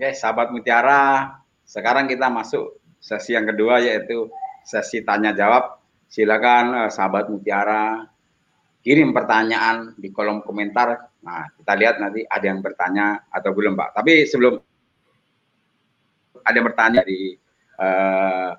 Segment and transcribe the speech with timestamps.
[0.00, 1.28] Oke, sahabat Mutiara,
[1.60, 4.32] sekarang kita masuk sesi yang kedua yaitu
[4.64, 5.76] sesi tanya jawab.
[6.08, 8.08] Silakan eh, sahabat Mutiara
[8.80, 11.20] kirim pertanyaan di kolom komentar.
[11.20, 14.00] Nah, kita lihat nanti ada yang bertanya atau belum, Pak.
[14.00, 14.56] Tapi sebelum
[16.48, 17.36] ada yang bertanya di
[17.76, 18.50] eh,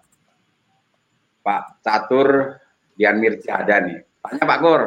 [1.42, 2.54] Pak Catur
[2.94, 3.98] Dian Mirjada nih.
[4.22, 4.82] Tanya Pak Kur,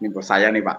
[0.00, 0.78] ini bos saya nih Pak.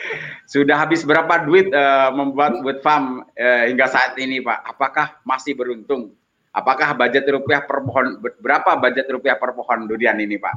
[0.52, 4.58] Sudah habis berapa duit uh, membuat buat farm uh, hingga saat ini Pak?
[4.74, 6.10] Apakah masih beruntung?
[6.50, 10.54] Apakah budget rupiah per pohon berapa budget rupiah per pohon durian ini Pak?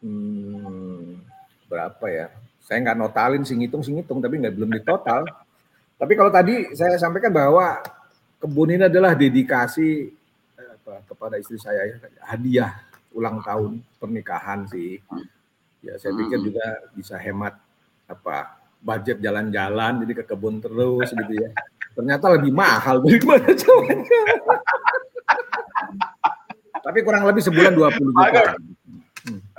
[0.00, 1.20] Hmm,
[1.66, 2.26] berapa ya?
[2.62, 5.26] Saya nggak notalin sih ngitung sih ngitung tapi nggak belum ditotal.
[6.00, 7.76] tapi kalau tadi saya sampaikan bahwa
[8.40, 10.08] kebun ini adalah dedikasi
[10.56, 11.92] eh, kepada istri saya
[12.24, 12.72] hadiah
[13.12, 14.96] ulang tahun pernikahan sih.
[15.80, 16.46] Ya saya pikir hmm.
[16.52, 17.56] juga bisa hemat
[18.04, 21.50] apa budget jalan-jalan jadi ke kebun terus gitu ya.
[21.96, 24.20] Ternyata lebih mahal daripada cowoknya.
[26.80, 28.56] Tapi kurang lebih sebulan 20 juta.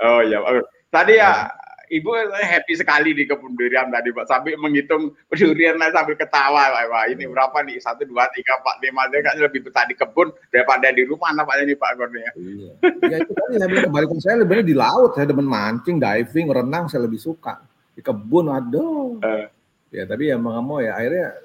[0.02, 0.42] Oh iya,
[0.90, 1.46] tadi ya
[1.92, 4.24] ibu happy sekali di kebun durian tadi pak.
[4.24, 6.84] Sambil menghitung durian sambil ketawa pak.
[6.88, 7.76] Wah ini berapa nih?
[7.84, 9.04] Satu dua tiga empat lima.
[9.12, 12.72] Dia kan lebih betah di kebun daripada di rumah nampaknya nih pak Gornia iya.
[13.12, 15.12] Ya itu tadi saya bilang kembali saya lebih di laut.
[15.12, 17.60] Saya demen mancing diving renang saya lebih suka.
[17.92, 19.20] Di kebun aduh.
[19.20, 19.46] Uh.
[19.92, 21.36] ya tapi ya mau mau ya akhirnya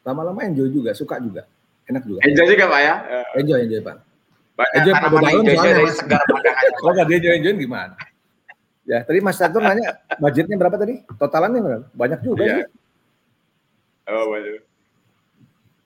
[0.00, 1.44] lama-lama enjoy juga suka juga.
[1.84, 2.24] Enak juga.
[2.24, 2.94] Enjoy juga pak ya?
[3.36, 3.96] Enjoy enjoy pak.
[4.56, 6.22] Banyak enjoy pada daun soalnya segar
[6.80, 7.94] kalau nggak dia enjoy enjoy gimana
[8.90, 10.98] Ya, tadi Mas Catur nanya budgetnya berapa tadi?
[11.14, 11.86] Totalannya berapa?
[11.94, 12.66] Banyak juga iya.
[14.10, 14.66] Oh, banyak.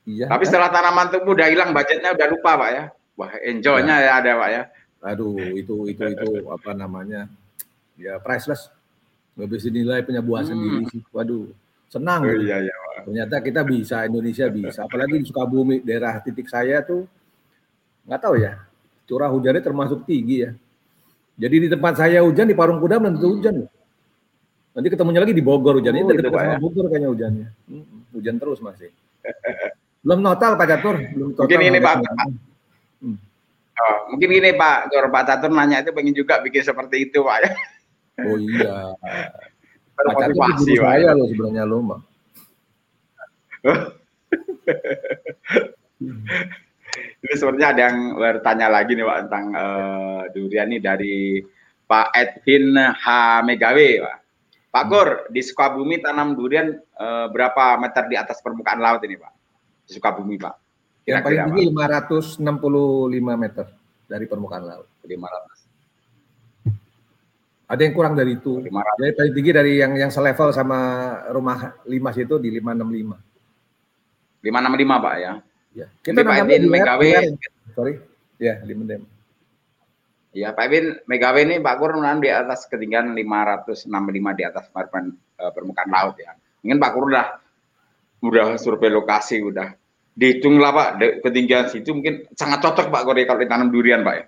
[0.08, 0.26] Iya.
[0.32, 2.84] Tapi setelah tanaman tumbuh udah hilang budgetnya udah lupa, Pak ya.
[3.20, 4.08] Wah, enjoy-nya ya.
[4.08, 4.62] ya ada, Pak ya.
[5.04, 7.28] Aduh, itu itu itu apa namanya?
[8.00, 8.72] Ya priceless.
[9.36, 10.48] Gak bisa dinilai punya buah hmm.
[10.48, 11.00] sendiri sih.
[11.12, 11.52] Waduh,
[11.92, 12.24] senang.
[12.24, 12.96] Oh, iya, iya, Pak.
[13.04, 14.88] Ternyata kita bisa, Indonesia bisa.
[14.88, 17.04] Apalagi di Sukabumi, daerah titik saya tuh
[18.08, 18.64] nggak tahu ya.
[19.04, 20.56] Curah hujannya termasuk tinggi ya
[21.34, 23.66] jadi di tempat saya hujan di Parung Kuda belum tentu hujan.
[24.74, 26.02] Nanti ketemunya lagi di Bogor hujannya.
[26.02, 26.58] Oh, dekat sama ya?
[26.58, 27.46] Bogor kayaknya hujannya.
[27.70, 28.90] Hmm, hujan terus masih.
[30.04, 31.48] belum total Pak Catur, belum total.
[31.48, 31.96] Mungkin ini Pak.
[33.00, 33.16] Hmm.
[33.74, 37.38] Oh, mungkin gini Pak, Gor Pak Catur nanya itu pengen juga bikin seperti itu Pak
[37.40, 37.50] ya.
[38.28, 38.92] Oh iya.
[39.96, 42.00] Pak Catur itu saya loh sebenarnya lo Mbak.
[46.94, 51.42] Ini sebenarnya ada yang bertanya lagi nih Pak tentang uh, durian ini dari
[51.84, 53.06] Pak Edwin H.
[53.42, 54.16] Megawe Pak.
[54.74, 59.32] Pak Gor, di Sukabumi tanam durian uh, berapa meter di atas permukaan laut ini Pak?
[59.86, 60.54] Di Sukabumi Pak.
[61.04, 61.70] Kira -kira, yang paling tinggi
[62.42, 62.42] 565
[63.38, 63.66] meter
[64.10, 64.88] dari permukaan laut.
[65.06, 65.64] 500.
[67.64, 68.60] Ada yang kurang dari itu.
[68.60, 69.00] 500.
[69.00, 70.78] Jadi paling tinggi dari yang yang selevel sama
[71.32, 74.44] rumah Limas itu di 565.
[74.44, 75.32] 565 Pak ya.
[75.74, 77.10] Ya, kita Pak Megawe.
[77.74, 77.98] Sorry,
[78.38, 79.02] ya di Mendem.
[80.34, 83.90] Ya, Pak Edwin Megawe ini Pak Kur di atas ketinggian 565
[84.34, 86.34] di atas permukaan, uh, permukaan laut ya.
[86.62, 87.26] Mungkin Pak Kur udah
[88.24, 89.74] udah survei lokasi udah
[90.14, 90.88] dihitung lah Pak
[91.22, 94.24] ketinggian situ mungkin sangat cocok Pak Kur kalau ditanam durian Pak ya.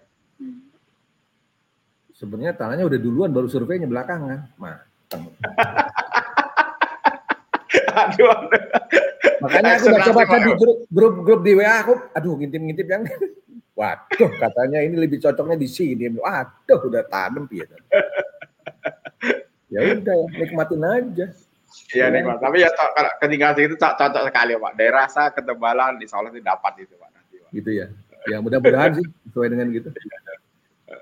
[2.17, 4.47] Sebenarnya tanahnya udah duluan baru surveinya belakangan.
[4.57, 5.27] Mateng.
[8.03, 8.63] aduh, aduh.
[9.43, 13.05] Makanya aku baca-baca di grup, grup grup di WA aku, aduh ngintip-ngintip yang
[13.77, 16.09] Waduh, katanya ini lebih cocoknya di sini.
[16.09, 17.69] Waduh, udah tanem ya.
[19.77, 21.27] ya udah, nikmatin aja.
[21.93, 22.41] Iya nikmat.
[22.41, 24.73] Tapi ya kalau ketinggalan itu cocok sekali Pak.
[24.81, 27.09] Daerah rasa ketebalan di Solo itu dapat itu Pak.
[27.13, 27.51] Nanti, Pak.
[27.53, 27.87] Gitu ya.
[28.33, 29.93] Ya mudah-mudahan sih sesuai dengan gitu.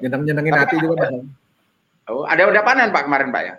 [0.03, 1.11] Nyenang-nyenangin hati juga Pak.
[2.11, 3.55] Oh, ada udah panen Pak kemarin Pak ya?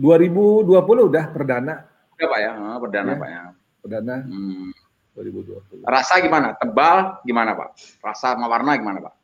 [0.00, 0.72] 2020
[1.12, 1.84] udah perdana.
[2.16, 3.20] Udah Pak ya, oh, perdana ya.
[3.20, 3.42] Pak ya
[3.82, 4.70] perdana hmm.
[5.18, 5.84] 2020.
[5.84, 6.54] Rasa gimana?
[6.56, 7.68] Tebal gimana Pak?
[8.00, 9.14] Rasa sama warna gimana Pak?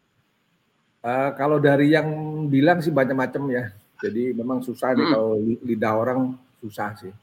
[0.98, 2.10] Uh, kalau dari yang
[2.50, 3.70] bilang sih banyak macam ya.
[4.02, 5.14] Jadi memang susah nih hmm.
[5.14, 5.32] kalau
[5.62, 6.20] lidah orang
[6.60, 7.14] susah sih.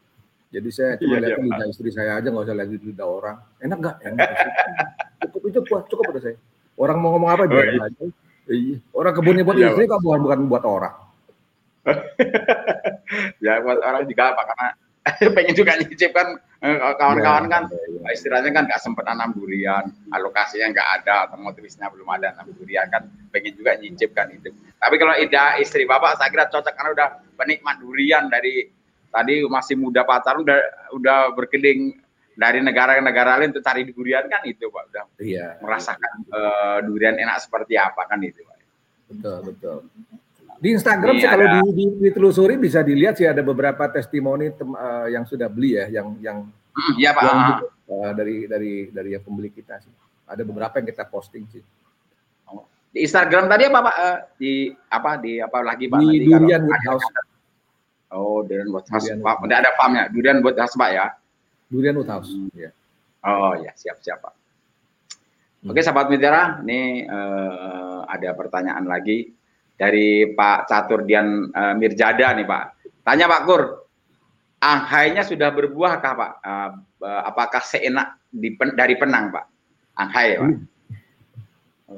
[0.55, 3.37] Jadi saya cuma iya, lihat iya, lidah istri saya aja nggak usah lagi lidah orang.
[3.59, 3.95] Enak nggak?
[4.07, 4.27] Enak.
[5.27, 6.37] cukup itu cukup, cukup udah saya.
[6.79, 7.83] Orang mau ngomong apa oh, iya.
[7.83, 8.05] aja.
[8.47, 8.77] Iya.
[8.95, 10.95] Orang kebunnya buat iya, istri kan bukan bukan buat orang.
[13.45, 14.69] ya buat orang juga apa karena
[15.37, 17.63] pengen juga nyicip kan eh, kawan-kawan ya, kan.
[17.69, 18.09] ya, ya.
[18.09, 22.89] istilahnya kan nggak sempat nanam durian alokasinya nggak ada atau motivisnya belum ada nanam durian
[22.89, 23.05] kan.
[23.29, 24.49] Pengen juga nyicip kan itu.
[24.81, 27.07] Tapi kalau ida istri bapak saya kira cocok karena udah
[27.37, 28.65] penikmat durian dari
[29.13, 30.59] tadi masih muda pacaran udah
[30.97, 32.01] udah berkeliling
[32.35, 34.83] dari negara negara lain untuk cari durian kan itu pak.
[34.89, 38.57] Udah iya, merasakan Uh, durian enak seperti apa kan itu pak.
[39.07, 39.77] Betul betul
[40.65, 41.45] di Instagram sih kalau
[41.77, 46.17] di, ditelusuri bisa dilihat sih ada beberapa testimoni tem, uh, yang sudah beli ya, yang
[46.17, 46.37] yang
[46.99, 47.23] Iya Pak.
[47.23, 47.39] Yang,
[47.87, 49.93] uh, dari dari dari yang pembeli kita sih.
[50.27, 51.63] Ada beberapa yang kita posting sih.
[52.51, 52.67] Oh.
[52.91, 53.95] Di Instagram tadi apa Pak?
[53.95, 54.53] Uh, di
[54.91, 55.99] apa di apa lagi Pak?
[56.03, 57.05] Di Nanti Durian Woodhouse.
[58.11, 59.05] Oh, Durian Woodhouse.
[59.07, 60.03] Durian Pak, tidak ada farmnya.
[60.11, 61.05] Durian Woodhouse Pak ya?
[61.71, 62.31] Durian Woodhouse.
[62.31, 62.51] Hmm.
[62.51, 62.71] Ya.
[63.25, 64.33] Oh ya, siap siap Pak.
[65.63, 65.71] Hmm.
[65.71, 69.31] Oke, sahabat mitra, ini uh, ada pertanyaan lagi
[69.75, 72.63] dari Pak Caturdian uh, Mirjada nih Pak.
[73.05, 73.63] Tanya Pak Kur,
[74.63, 76.31] anghainya sudah berbuahkah Pak?
[76.41, 76.71] Uh,
[77.27, 79.45] apakah seenak di, dari penang Pak?
[79.95, 80.51] Anghai Pak.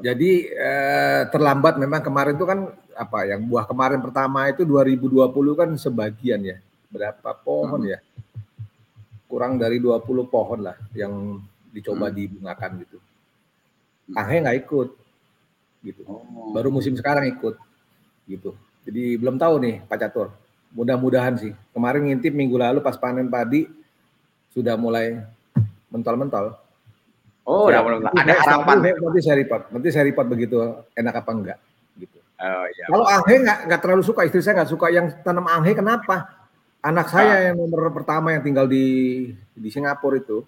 [0.03, 5.69] Jadi eh, terlambat memang kemarin itu kan apa yang buah kemarin pertama itu 2020 kan
[5.80, 6.57] sebagian ya.
[6.91, 7.91] Berapa pohon hmm.
[7.95, 8.00] ya?
[9.31, 11.39] Kurang dari 20 pohon lah yang
[11.71, 12.15] dicoba hmm.
[12.15, 12.97] dibungakan gitu.
[14.12, 14.89] Anghai nggak ikut
[15.88, 16.01] gitu.
[16.03, 16.51] Oh.
[16.51, 17.56] Baru musim sekarang ikut
[18.27, 18.53] gitu.
[18.83, 20.27] Jadi belum tahu nih Pak Catur.
[20.75, 21.56] Mudah-mudahan sih.
[21.71, 23.65] Kemarin ngintip minggu lalu pas panen padi
[24.51, 25.24] sudah mulai
[25.89, 26.56] mentol-mentol.
[27.47, 28.12] Oh, udah mulai.
[28.12, 28.75] Ada harapan.
[28.91, 29.63] Nanti saya report.
[29.71, 30.59] Nanti saya report begitu
[30.94, 31.59] enak apa enggak
[31.95, 32.19] gitu.
[32.19, 32.85] Oh, iya.
[32.91, 35.71] Kalau anghe nggak nggak terlalu suka, istri saya nggak suka yang tanam anghe.
[35.73, 36.38] Kenapa?
[36.83, 37.44] Anak saya ah.
[37.50, 38.85] yang nomor pertama yang tinggal di
[39.57, 40.45] di Singapura itu,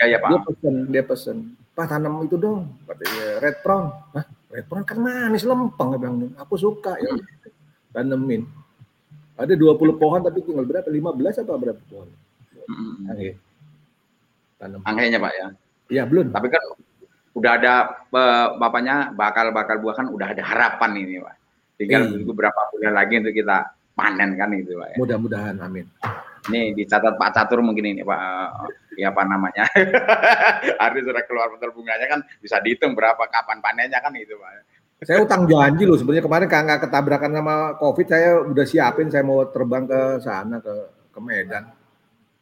[0.00, 0.30] ya, ya, Pak.
[0.32, 1.36] dia pesen, dia pesen,
[1.76, 3.92] Pak tanam itu dong, katanya red prawn.
[4.16, 4.24] Hah?
[4.48, 7.12] Red prawn kan manis lempeng, bilang, aku suka ya.
[7.92, 8.48] Tanemin.
[9.38, 10.88] Ada 20 pohon tapi tinggal berapa?
[10.88, 12.08] 15 atau berapa pohon?
[12.68, 13.12] Hmm.
[13.12, 13.36] Anghe.
[14.58, 14.82] Tanam.
[14.82, 15.46] Pak ya?
[15.88, 16.34] Iya belum.
[16.34, 16.62] Tapi kan
[17.38, 17.72] udah ada
[18.58, 21.36] bapaknya bakal bakal buah kan udah ada harapan ini Pak.
[21.78, 22.26] Tinggal eh.
[22.26, 24.88] beberapa bulan lagi untuk kita panen kan itu Pak.
[24.92, 24.96] Ya.
[24.98, 25.86] Mudah-mudahan amin.
[26.48, 28.20] Nih dicatat Pak Catur mungkin ini Pak
[28.94, 29.66] ya apa namanya.
[30.84, 34.50] Arti sudah keluar bentar bunganya kan bisa dihitung berapa kapan panennya kan itu Pak.
[35.06, 39.46] Saya utang janji loh sebenarnya kemarin nggak ketabrakan sama Covid saya udah siapin saya mau
[39.46, 40.74] terbang ke sana ke
[41.14, 41.70] ke Medan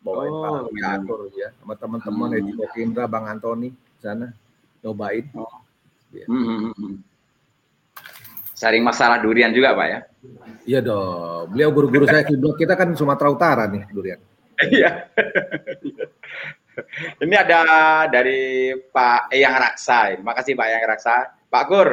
[0.07, 2.39] bawain oh, Pak Catur ya sama teman-teman hmm.
[2.39, 4.31] Edi Kokindra, Bang Antoni sana
[4.87, 5.27] nyobain.
[5.35, 5.61] Oh.
[6.15, 6.25] Ya.
[6.31, 6.95] Hmm, hmm, hmm, hmm.
[8.57, 10.01] Saring masalah durian juga Pak ya?
[10.65, 11.53] Iya dong.
[11.53, 14.17] Beliau guru-guru saya kiblat kita kan Sumatera Utara nih durian.
[14.65, 15.13] Iya.
[17.25, 17.61] Ini ada
[18.09, 20.17] dari Pak Eyang Raksa.
[20.17, 21.17] Terima kasih Pak Eyang Raksa.
[21.53, 21.89] Pak Gur,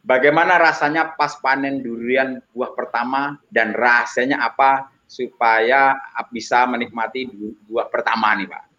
[0.00, 6.00] bagaimana rasanya pas panen durian buah pertama dan rasanya apa supaya
[6.32, 7.28] bisa menikmati
[7.68, 8.69] buah pertama nih Pak?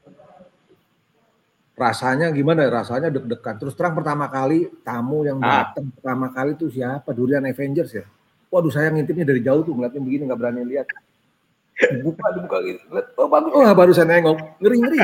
[1.81, 2.69] Rasanya gimana?
[2.69, 3.57] Rasanya deg-degan.
[3.57, 5.73] Terus terang pertama kali tamu yang ah.
[5.73, 7.09] datang pertama kali itu siapa?
[7.09, 8.05] Durian Avengers ya?
[8.53, 10.85] Waduh saya ngintipnya dari jauh tuh ngeliatnya begini nggak berani lihat.
[11.81, 12.85] Dibuka, dibuka gitu.
[13.17, 13.49] Oh bagus.
[13.57, 14.61] Oh baru saya nengok.
[14.61, 14.99] Ngeri-ngeri.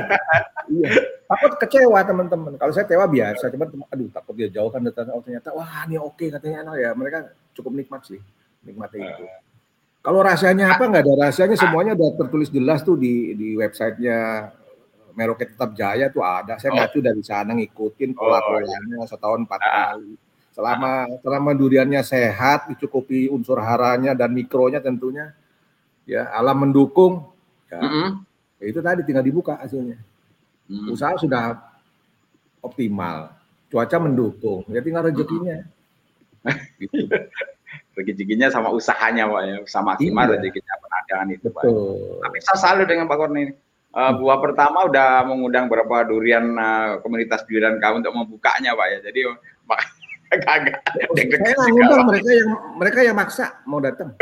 [0.77, 0.89] iya.
[1.25, 2.53] Takut kecewa teman-teman.
[2.61, 3.49] Kalau saya kecewa biasa.
[3.49, 5.09] Cuman aduh takut dia jauh kan datang.
[5.17, 6.89] Oh ternyata wah ini oke katanya enak ya.
[6.93, 7.17] Mereka
[7.57, 8.21] cukup nikmat sih.
[8.61, 9.25] Nikmati itu.
[10.05, 14.53] Kalau rahasianya apa nggak ada rahasianya semuanya udah tertulis jelas tuh di di websitenya
[15.17, 16.61] Meroket Tetap Jaya tuh ada.
[16.61, 16.75] Saya oh.
[16.77, 19.09] ngacu dari sana ngikutin pola polanya oh, iya.
[19.09, 19.73] setahun empat ah.
[19.97, 20.13] kali.
[20.53, 20.91] Selama
[21.25, 25.33] selama duriannya sehat, dicukupi unsur haranya dan mikronya tentunya,
[26.05, 27.33] ya alam mendukung.
[27.69, 28.07] Ya, mm -hmm.
[28.61, 29.97] ya itu tadi tinggal dibuka hasilnya.
[30.69, 30.93] Mm.
[30.93, 31.61] Usaha sudah
[32.61, 33.33] optimal,
[33.69, 35.65] cuaca mendukung, ya tinggal rezekinya.
[36.81, 37.05] gitu
[37.97, 40.33] rezekinya sama usahanya Pak ya, sama maksimal iya.
[40.37, 41.63] rezekinya pengadaan itu Pak.
[42.21, 43.43] Tapi saya selalu dengan Pak Korni.
[43.95, 48.97] Uh, buah pertama udah mengundang beberapa durian uh, komunitas durian kau untuk membukanya Pak ya.
[49.09, 49.19] Jadi
[49.65, 49.79] Pak
[50.45, 50.79] kagak.
[50.85, 54.13] Saya ngundang mereka yang mereka yang maksa mau datang.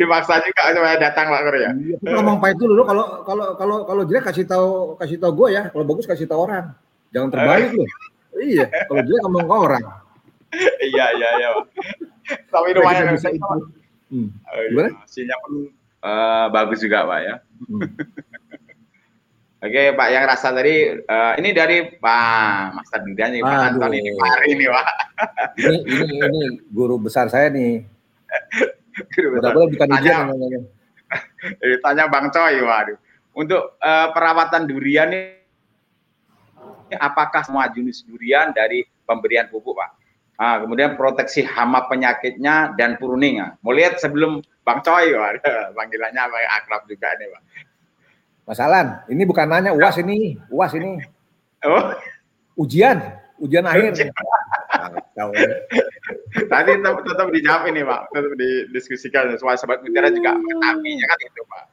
[0.00, 1.70] Dimaksa juga supaya datang Pak Kur ya.
[1.76, 5.48] Iya, ngomong Pak itu dulu kalau kalau kalau kalau jelek kasih tahu kasih tahu gue
[5.54, 6.72] ya, kalau bagus kasih tahu orang.
[7.14, 7.86] Jangan terbalik loh.
[8.36, 9.84] Iya, kalau jelek ngomong ke orang
[10.92, 11.50] iya iya iya
[12.50, 13.44] tapi lumayan bisa itu
[14.12, 14.28] hmm.
[14.30, 14.94] Oh, iya.
[15.02, 15.52] hasilnya pun
[16.06, 17.34] uh, bagus juga pak ya
[17.66, 17.82] hmm.
[19.56, 24.10] Oke Pak, yang rasa tadi uh, ini dari Pak Master Duda nih, Pak Antoni ini
[24.14, 24.86] Pak ini Pak.
[25.58, 27.82] Ini, ini ini guru besar saya nih.
[29.16, 29.56] guru besar.
[29.56, 30.16] Boleh bukan tanya,
[31.88, 33.00] tanya Bang Coy, waduh.
[33.32, 35.34] Untuk uh, perawatan durian ini,
[36.94, 39.90] apakah semua jenis durian dari pemberian pupuk Pak?
[40.36, 43.40] Ah, kemudian proteksi hama penyakitnya dan pruning.
[43.64, 47.42] Mau lihat sebelum Bang Coy, ada panggilannya apa akrab juga nih, Pak.
[48.50, 50.98] Mas Alan, ini bukan nanya UAS ini, UAS ini.
[51.62, 51.94] Oh.
[52.58, 52.98] Ujian,
[53.38, 53.94] ujian akhir.
[56.50, 58.10] Tadi tetap, tetap dijawab ini, Pak.
[58.10, 61.64] Tetap didiskusikan supaya sobat mutiara juga mengetahuinya kan itu, Pak.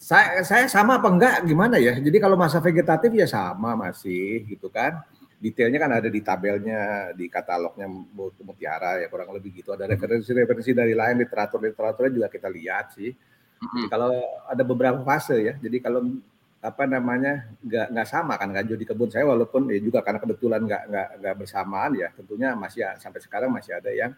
[0.00, 2.00] Saya, saya sama apa enggak gimana ya?
[2.00, 5.04] Jadi kalau masa vegetatif ya sama masih gitu kan
[5.40, 7.88] detailnya kan ada di tabelnya di katalognya
[8.44, 9.72] Mutiara ya kurang lebih gitu.
[9.72, 13.08] Ada referensi-referensi dari lain literatur literaturnya juga kita lihat sih.
[13.60, 14.12] Jadi kalau
[14.44, 15.54] ada beberapa fase ya.
[15.56, 16.04] Jadi kalau
[16.60, 20.60] apa namanya nggak nggak sama kan kan di kebun saya walaupun ya juga karena kebetulan
[20.60, 24.12] nggak nggak nggak bersamaan ya tentunya masih sampai sekarang masih ada yang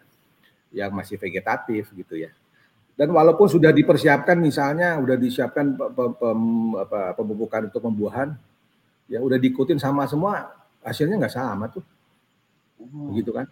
[0.75, 2.35] yang masih vegetatif gitu ya.
[2.99, 5.71] Dan walaupun sudah dipersiapkan misalnya udah disiapkan
[7.15, 8.35] pemupukan untuk pembuahan
[9.07, 11.83] ya udah diikutin sama semua hasilnya nggak sama tuh
[12.79, 13.07] hmm.
[13.11, 13.47] begitu kan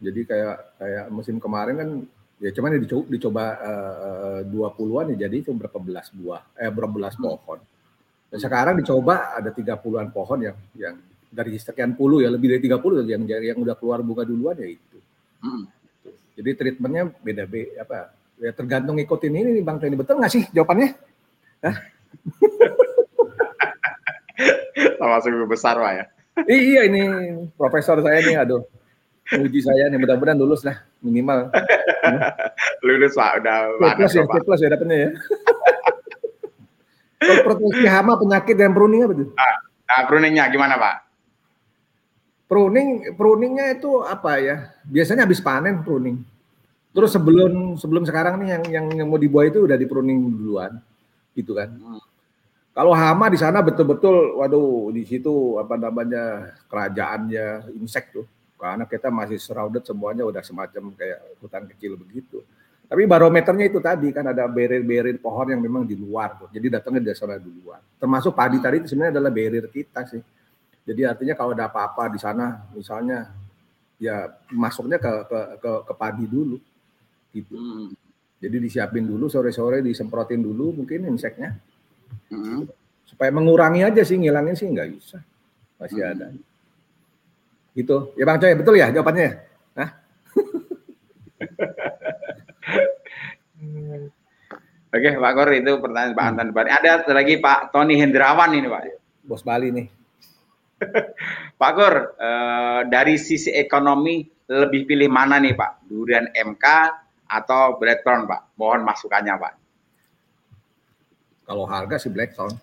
[0.00, 1.90] jadi kayak kayak musim kemarin kan
[2.42, 7.14] ya cuman dicoba, dicoba uh, 20-an ya jadi itu berapa belas buah eh berapa belas
[7.16, 7.24] hmm.
[7.24, 7.58] pohon
[8.34, 10.98] dan sekarang dicoba ada 30-an pohon yang yang
[11.34, 14.98] dari sekian puluh ya lebih dari 30 yang yang udah keluar bunga duluan ya itu.
[15.42, 15.66] Hmm.
[16.34, 20.46] Jadi treatmentnya beda beda apa ya tergantung ikutin ini nih Bang Tony betul nggak sih
[20.54, 20.98] jawabannya?
[21.62, 21.76] Hah?
[24.98, 26.04] Sama besar Pak ya.
[26.50, 27.02] Iya ini
[27.54, 28.62] profesor saya nih aduh
[29.32, 31.52] uji saya nih mudah-mudahan lulus lah minimal.
[32.86, 33.56] lulus Pak udah
[34.00, 35.10] plus ya, plus ya dapetnya ya.
[37.24, 39.28] Proteksi hama, penyakit dan pruning apa tuh?
[39.32, 39.56] Nah,
[39.88, 40.96] nah pruningnya gimana Pak?
[42.44, 44.56] Pruning, pruningnya itu apa ya?
[44.84, 46.20] Biasanya habis panen pruning.
[46.92, 50.76] Terus sebelum sebelum sekarang nih yang yang, yang mau dibuat itu udah di pruning duluan,
[51.32, 51.72] gitu kan?
[51.72, 52.00] Hmm.
[52.74, 58.26] Kalau hama di sana betul-betul, waduh di situ apa namanya kerajaannya insek tuh,
[58.58, 62.42] karena kita masih surrounded semuanya udah semacam kayak hutan kecil begitu.
[62.90, 66.50] Tapi barometernya itu tadi kan ada barrier-barrier pohon yang memang di luar tuh.
[66.50, 67.78] Jadi datangnya dari sana duluan.
[67.96, 70.22] Termasuk padi tadi itu sebenarnya adalah barrier kita sih.
[70.84, 73.32] Jadi artinya kalau ada apa-apa di sana misalnya
[74.02, 76.58] ya masuknya ke ke ke, ke padi dulu
[77.32, 77.54] gitu.
[77.54, 77.94] Hmm.
[78.42, 81.56] Jadi disiapin dulu sore-sore disemprotin dulu mungkin inseknya.
[82.30, 82.66] Hmm.
[83.06, 85.18] Supaya mengurangi aja sih ngilangin sih nggak bisa.
[85.78, 86.12] Masih hmm.
[86.14, 86.26] ada.
[87.74, 87.96] Gitu.
[88.14, 89.28] Ya Bang Coy, betul ya jawabannya?
[89.74, 89.90] Hah?
[94.94, 96.70] Oke, Pak Kor itu pertanyaan Pak Anton Bari.
[96.70, 98.82] Ada lagi Pak Tony Hendrawan ini, Pak.
[99.26, 99.86] Bos Bali nih.
[101.60, 105.90] Pak Kor, eh, dari sisi ekonomi lebih pilih mana nih, Pak?
[105.90, 106.66] Durian MK
[107.26, 108.54] atau Blackthorn, Pak?
[108.54, 109.52] Mohon masukannya, Pak.
[111.44, 112.56] Kalau harga sih Blackthorn.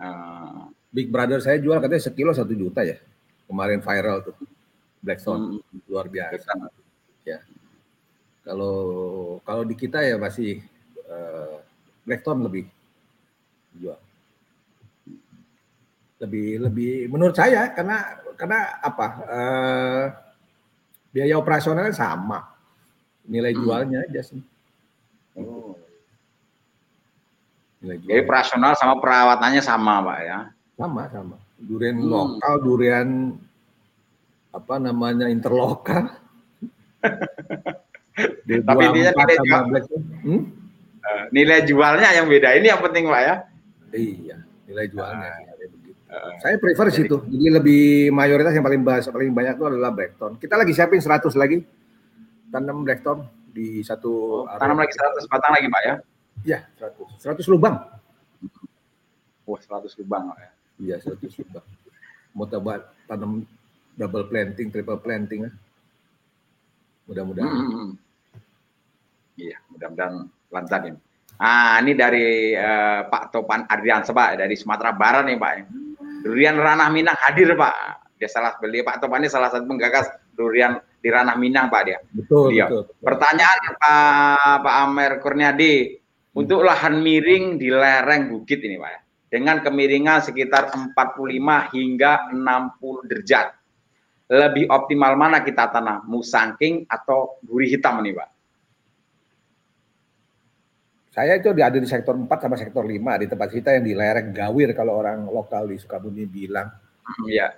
[0.00, 2.96] Uh, Big Brother saya jual katanya sekilo satu juta ya.
[3.46, 4.36] Kemarin viral tuh.
[5.04, 5.60] Blackthorn.
[5.60, 5.80] Hmm.
[5.86, 6.52] Luar biasa.
[7.24, 7.44] Ya.
[8.40, 8.76] Kalau
[9.44, 10.64] kalau di kita ya masih
[11.04, 11.60] uh,
[12.08, 12.64] Blackstone lebih
[13.76, 13.98] jual.
[16.20, 19.06] Lebih lebih menurut saya karena karena apa?
[19.28, 20.04] Uh,
[21.12, 22.48] biaya operasionalnya sama.
[23.28, 23.60] Nilai hmm.
[23.60, 24.42] jualnya aja sih.
[25.36, 25.76] Oh.
[27.80, 27.96] Jual.
[27.96, 30.38] Jadi operasional sama perawatannya sama, Pak ya.
[30.76, 31.36] Sama, sama.
[31.60, 32.08] Durian hmm.
[32.08, 33.08] lokal, durian
[34.52, 36.12] apa namanya interlokal.
[38.68, 39.62] Tapi intinya nilai jual,
[40.26, 40.42] hmm?
[41.00, 42.52] uh, nilai jualnya yang beda.
[42.60, 43.34] Ini yang penting Pak ya.
[43.96, 44.36] Iya,
[44.68, 45.32] nilai jualnya.
[46.10, 47.16] Uh, saya prefer jadi, situ.
[47.30, 47.82] Jadi lebih
[48.12, 50.36] mayoritas yang paling bahas, paling banyak itu adalah blackton.
[50.36, 51.62] Kita lagi siapin 100 lagi
[52.50, 55.94] tanam blackton di satu oh, tanam lagi 100 batang lagi Pak ya?
[56.46, 57.20] Iya, 100.
[57.20, 57.76] 100 lubang.
[59.44, 60.50] Wah, 100 lubang ya.
[60.80, 61.66] Iya, 100 lubang.
[62.32, 63.44] Mau coba tanam
[63.98, 65.52] double planting, triple planting ya.
[67.10, 67.50] Mudah-mudahan.
[67.50, 67.60] Hmm.
[67.66, 67.92] hmm, hmm.
[69.40, 70.14] Iya, mudah-mudahan
[70.52, 71.00] lancar ini.
[71.40, 75.52] Ah, ini dari uh, Pak Topan Adrian Seba dari Sumatera Barat nih Pak.
[76.20, 78.12] Durian Ranah Minang hadir Pak.
[78.20, 80.04] Dia salah beli Pak Topan ini salah satu penggagas
[80.36, 81.98] durian di Ranah Minang Pak dia.
[82.12, 82.68] Betul, dia.
[82.68, 82.92] betul.
[83.00, 85.99] Pertanyaan Pak Pak Amer Kurniadi.
[86.30, 89.00] Untuk lahan miring di lereng bukit ini Pak ya.
[89.30, 90.94] Dengan kemiringan sekitar 45
[91.74, 93.46] hingga 60 derajat.
[94.30, 96.06] Lebih optimal mana kita tanam?
[96.06, 98.28] Musangking atau duri hitam nih Pak?
[101.10, 104.30] Saya itu ada di sektor 4 sama sektor 5 di tempat kita yang di lereng
[104.30, 106.70] Gawir kalau orang lokal di Sukabumi bilang.
[107.26, 107.50] Iya.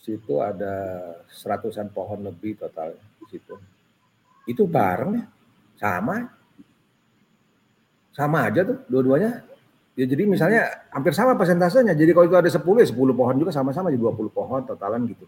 [0.00, 3.52] Situ ada seratusan pohon lebih total di situ.
[4.48, 5.24] Itu bareng ya?
[5.76, 6.39] Sama.
[8.10, 9.46] Sama aja tuh dua-duanya.
[9.98, 11.92] Ya jadi misalnya hampir sama persentasenya.
[11.92, 15.26] Jadi kalau itu ada 10 ya 10 pohon juga sama-sama jadi 20 pohon totalan gitu.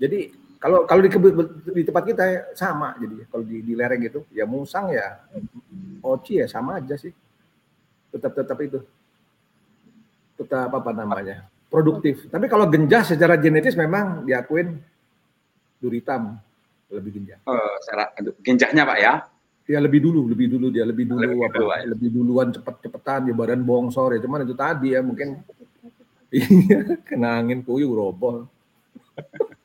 [0.00, 1.10] Jadi kalau kalau di,
[1.74, 5.18] di tempat kita ya sama jadi kalau di, di lereng gitu ya musang ya
[6.06, 7.10] oci ya sama aja sih
[8.14, 8.78] tetap tetap itu
[10.38, 14.78] tetap apa namanya produktif tapi kalau genjas secara genetis memang diakuin
[15.82, 16.38] duritam
[16.94, 19.14] lebih genjas uh, secara genjahnya pak ya
[19.66, 21.84] ya lebih dulu lebih dulu dia lebih dulu lebih apa dulu, ya.
[21.86, 25.38] lebih duluan cepet cepetan di badan bongsor ya cuman itu tadi ya mungkin
[26.34, 28.46] iya kena angin puyuh roboh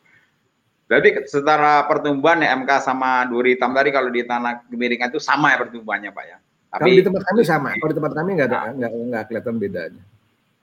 [0.87, 5.51] Berarti secara pertumbuhan ya MK sama duri hitam tadi kalau di tanah kemiringan itu sama
[5.51, 6.37] ya pertumbuhannya Pak ya?
[6.71, 7.69] Tapi kalau di tempat kami sama.
[7.75, 10.03] Kalau di tempat kami nggak ada, nggak nggak kelihatan bedanya.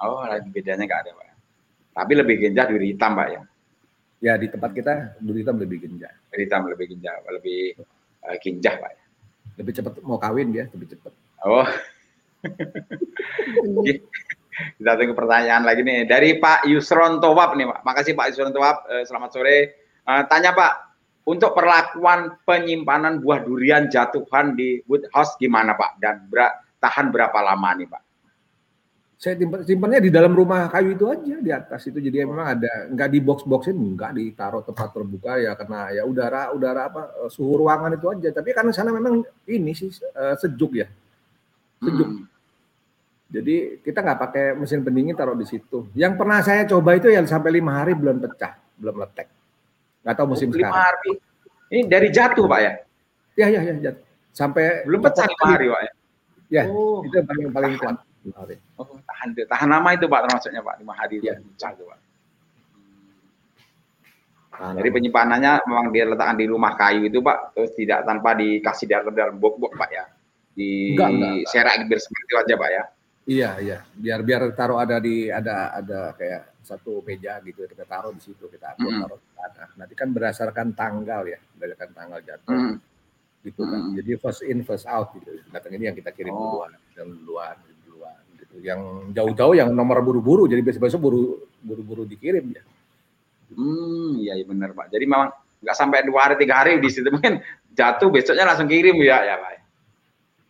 [0.01, 1.29] Oh, lagi bedanya nggak ada, Pak.
[1.93, 3.41] Tapi lebih genjah duri hitam, Pak ya.
[4.25, 6.13] Ya di tempat kita duri hitam lebih genjah.
[6.33, 7.61] Duri hitam lebih genjah, lebih
[8.25, 8.93] uh, genjah, Pak.
[9.55, 11.13] Lebih cepat mau kawin dia, lebih cepat.
[11.47, 11.69] Oh.
[14.55, 17.81] Kita tunggu pertanyaan lagi nih dari Pak Yusron Towab nih Pak.
[17.83, 18.87] Makasih Pak Yusron Towab.
[18.87, 19.57] Eh, selamat sore.
[20.05, 20.73] Eh, tanya Pak,
[21.27, 25.99] untuk perlakuan penyimpanan buah durian jatuhan di woodhouse gimana Pak?
[25.99, 28.03] Dan ber tahan berapa lama nih Pak?
[29.25, 33.09] Saya simpannya di dalam rumah kayu itu aja di atas itu jadi memang ada nggak
[33.09, 37.65] di box boxin nggak ditaruh tempat terbuka ya karena ya udara udara apa eh, suhu
[37.65, 40.85] ruangan itu aja tapi karena sana memang ini sih uh, sejuk ya
[41.81, 42.25] sejuk hmm.
[43.33, 47.25] jadi kita nggak pakai mesin pendingin taruh di situ yang pernah saya coba itu yang
[47.25, 49.33] sampai lima hari belum pecah belum letek
[50.05, 50.77] Nggak tahu musim oh, sekarang.
[50.77, 51.13] hari.
[51.73, 52.73] Ini dari jatuh Pak ya?
[53.41, 54.05] Ya ya ya jatuh.
[54.37, 55.93] Sampai belum pecah lima hari Pak ya?
[56.53, 57.01] Ya, oh.
[57.03, 57.97] itu yang paling paling kuat.
[58.81, 61.37] Oh, tahan tahan lama itu Pak termasuknya Pak lima hari ya.
[61.37, 61.99] pecah itu Pak.
[64.55, 68.87] Nah, Jadi penyimpanannya memang dia letakkan di rumah kayu itu Pak, terus tidak tanpa dikasih
[68.87, 70.05] dalam dalam bok-bok Pak ya.
[70.55, 71.51] Di enggak, enggak, enggak.
[71.51, 72.85] serak biar seperti itu aja Pak ya.
[73.25, 73.79] Iya, iya.
[73.99, 78.47] Biar biar taruh ada di ada ada kayak satu meja gitu kita taruh di situ
[78.49, 79.01] kita atur mm.
[79.03, 79.69] taruh di tanah.
[79.75, 82.55] Nanti kan berdasarkan tanggal ya, berdasarkan tanggal jatuh.
[82.55, 82.75] Mm.
[83.43, 83.81] Gitu kan.
[83.91, 83.93] Mm.
[83.99, 85.35] Jadi first in first out gitu.
[85.51, 86.63] Datang ini yang kita kirim oh.
[86.63, 87.74] duluan duluan duluan gitu.
[88.63, 91.23] Yang jauh-jauh yang nomor buru-buru jadi besok-besok buru
[91.65, 92.63] buru-buru dikirim ya.
[93.55, 94.91] Hmm, iya, iya benar Pak.
[94.95, 95.31] Jadi memang
[95.65, 97.41] nggak sampai dua hari tiga hari di situ mungkin
[97.75, 99.51] jatuh besoknya langsung kirim ya ya Pak.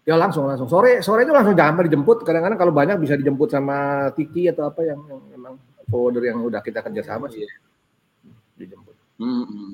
[0.05, 2.29] Ya langsung langsung sore sore itu langsung jangan dijemput.
[2.29, 5.55] Kadang-kadang kalau banyak bisa dijemput sama Tiki atau apa yang, yang memang
[5.89, 7.49] forwarder yang udah kita kerjasama sih
[8.61, 8.93] dijemput.
[9.17, 9.73] Hmm, hmm.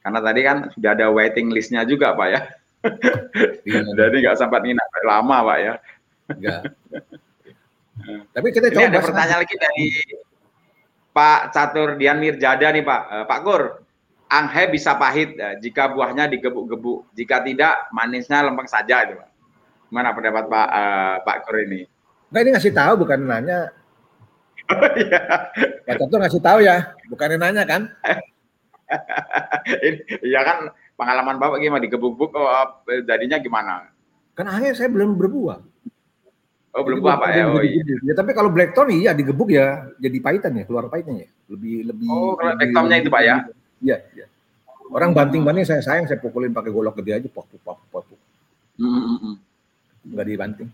[0.00, 2.40] Karena tadi kan sudah ada waiting listnya juga pak ya.
[3.68, 3.80] Iya.
[3.98, 5.74] Jadi nggak sempat nginap lama pak ya.
[6.30, 6.60] Enggak.
[8.32, 8.88] Tapi kita coba.
[8.88, 9.86] Ada pertanyaan lagi dari
[11.10, 13.02] Pak Catur Dian Mirjada nih Pak.
[13.10, 13.62] Uh, Pak Kur,
[14.30, 17.10] anghe bisa pahit uh, jika buahnya digebuk-gebuk.
[17.14, 19.30] Jika tidak, manisnya lempeng saja itu Pak.
[19.90, 21.84] Mana pendapat Pak uh, Pak Kur ini?
[22.30, 23.74] Enggak ini ngasih tahu bukan nanya.
[24.70, 25.50] Oh, iya.
[25.82, 27.90] Pak Toto ngasih tahu ya, bukan nanya kan?
[30.26, 33.86] Iya kan pengalaman Bapak gimana digebuk-gebuk oh, jadinya gimana?
[34.34, 35.69] Kan akhirnya saya belum berbuah.
[36.70, 37.44] Oh, belum buah Pak ya.
[37.50, 37.82] Oh, iya.
[38.06, 41.28] Ya, tapi kalau Blackton iya digebuk ya jadi pahitan ya, keluar pahitnya ya.
[41.50, 43.36] Lebih lebih Oh, kalau Blacktonnya itu Pak ya?
[43.82, 44.26] Iya, iya.
[44.90, 48.18] Orang banting-banting saya sayang saya pukulin pakai golok gede aja pok pok pok pok.
[48.78, 49.34] Mm -hmm
[50.06, 50.70] nggak dibanting.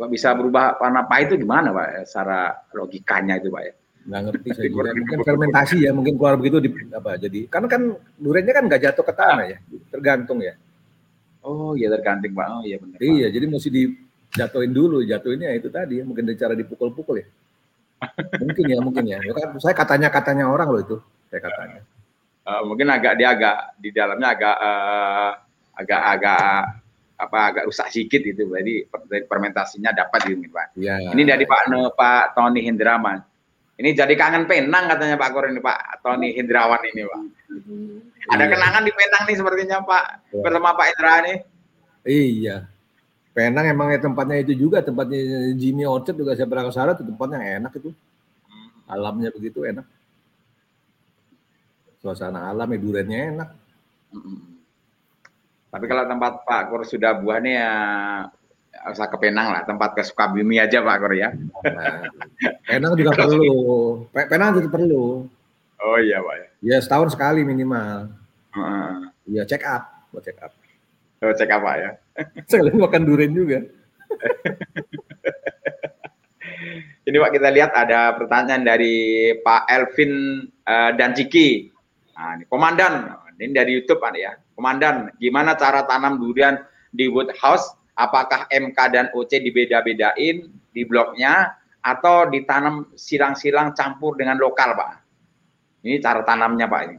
[0.00, 2.08] Pak bisa berubah warna pahit itu gimana Pak?
[2.08, 3.74] Secara logikanya itu Pak ya?
[4.08, 4.90] Nggak ngerti saya juga.
[4.96, 7.40] Mungkin fermentasi ya, mungkin keluar begitu di apa jadi.
[7.52, 7.82] Karena kan
[8.16, 9.58] duriannya kan nggak jatuh ke tanah ya,
[9.92, 10.56] tergantung ya.
[11.40, 12.46] Oh iya tergantung Pak.
[12.52, 12.98] Oh iya benar.
[13.00, 17.26] Iya, jadi mesti dijatuhin dulu, jatuhinnya itu tadi ya, mungkin cara dipukul-pukul ya.
[18.40, 19.18] mungkin ya, mungkin ya.
[19.20, 20.96] ya kan, saya katanya katanya orang loh itu,
[21.28, 21.80] saya katanya.
[22.48, 25.32] Uh, mungkin agak dia agak di dalamnya agak uh,
[25.76, 26.40] agak agak
[27.20, 28.88] apa agak rusak sedikit itu jadi
[29.28, 30.66] fermentasinya dapat gitu Pak.
[30.80, 30.96] Ya.
[31.12, 33.20] Ini dari Pak no, Pak Tony Hendraman.
[33.76, 37.20] Ini jadi kangen Penang katanya Pak Kor ini Pak Tony Hendrawan ini Pak.
[38.28, 38.52] Ada iya.
[38.52, 40.42] kenangan di Penang nih sepertinya Pak ya.
[40.44, 41.38] bersama Pak Indra nih.
[42.04, 42.56] Iya.
[43.32, 47.06] Penang emang ya tempatnya itu juga tempatnya Jimmy Orchard juga saya pernah ke sana itu
[47.06, 47.90] tempatnya enak itu.
[48.44, 48.68] Hmm.
[48.90, 49.86] Alamnya begitu enak.
[52.04, 53.48] Suasana alam ya duriannya enak.
[54.12, 54.40] Hmm.
[55.70, 57.72] Tapi kalau tempat Pak Kur sudah buah nih ya
[58.90, 61.30] usah ke Penang lah, tempat ke Sukabumi aja Pak Kur ya.
[61.62, 62.10] Nah,
[62.66, 63.54] Penang juga perlu.
[64.10, 65.30] Penang itu perlu.
[65.80, 66.49] Oh iya Pak ya.
[66.60, 68.12] Ya setahun sekali minimal.
[69.24, 69.46] Iya uh.
[69.48, 70.52] check up, buat check up.
[71.24, 71.90] Oh check up Pak ya.
[72.48, 73.64] Sekalian makan durian juga.
[77.08, 81.72] Ini Pak kita lihat ada pertanyaan dari Pak Elvin uh, dan Ciki.
[82.14, 84.36] Nah, ini komandan, ini dari YouTube Pak ya.
[84.52, 86.60] Komandan, gimana cara tanam durian
[86.92, 87.72] di woodhouse?
[87.96, 94.99] Apakah MK dan OC dibeda-bedain di bloknya atau ditanam silang-silang campur dengan lokal, Pak?
[95.80, 96.80] Ini cara tanamnya, Pak.
[96.84, 96.96] Ini.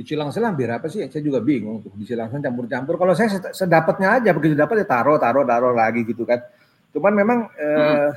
[0.00, 1.04] Di silang-silang biar apa sih?
[1.06, 1.92] Saya juga bingung tuh.
[1.92, 2.96] Di silang-silang campur-campur.
[2.96, 6.40] Kalau saya sedapatnya aja, begitu dapat ya taruh, taruh, taruh lagi gitu kan.
[6.90, 7.96] Cuman memang eh, hmm.
[8.00, 8.12] eh,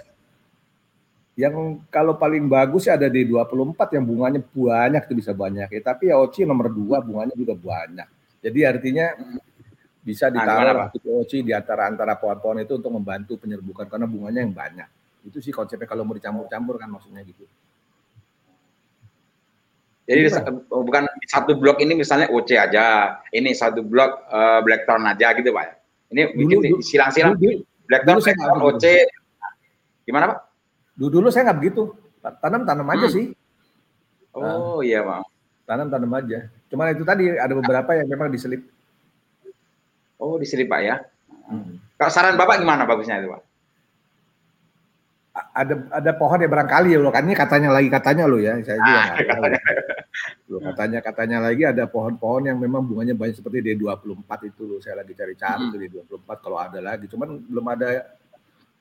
[1.33, 5.81] yang kalau paling bagus ada di 24 yang bunganya banyak itu bisa banyak ya.
[5.83, 8.07] Tapi ya OC nomor 2 bunganya juga banyak.
[8.43, 9.11] Jadi artinya
[10.03, 14.53] bisa nah, ditaruh nah, di antara antara pohon-pohon itu untuk membantu penyerbukan karena bunganya yang
[14.53, 14.89] banyak.
[15.23, 17.47] Itu sih konsepnya kalau mau dicampur-campur kan maksudnya gitu.
[20.03, 20.51] Jadi Gimana?
[20.67, 25.55] Oh, bukan satu blok ini misalnya OC aja, ini satu blok uh, Blackthorn aja gitu
[25.55, 25.79] pak?
[26.11, 27.39] Ini dulu, silang-silang.
[27.87, 28.85] Black dulu saya OC.
[30.03, 30.39] Gimana Pak?
[30.99, 31.95] Dulu, dulu saya nggak begitu.
[32.19, 33.15] Tanam-tanam aja hmm.
[33.15, 33.25] sih.
[34.35, 35.23] Oh uh, iya Pak.
[35.63, 36.51] Tanam-tanam aja.
[36.67, 38.67] Cuman itu tadi ada beberapa yang memang diselip.
[40.19, 40.95] Oh diselip Pak ya.
[41.47, 41.79] Hmm.
[41.95, 43.41] Kalau saran Bapak gimana bagusnya itu Pak?
[45.33, 48.77] ada ada pohon ya barangkali ya loh kan ini katanya lagi katanya lo ya saya
[48.77, 49.59] juga ah, katanya.
[50.53, 55.01] Loh, katanya katanya lagi ada pohon-pohon yang memang bunganya banyak seperti D24 itu loh saya
[55.01, 55.81] lagi cari-cari hmm.
[56.13, 58.05] D24 kalau ada lagi cuman belum ada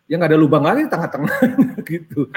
[0.04, 1.36] ya nggak ada lubang lagi tengah-tengah
[1.96, 2.28] gitu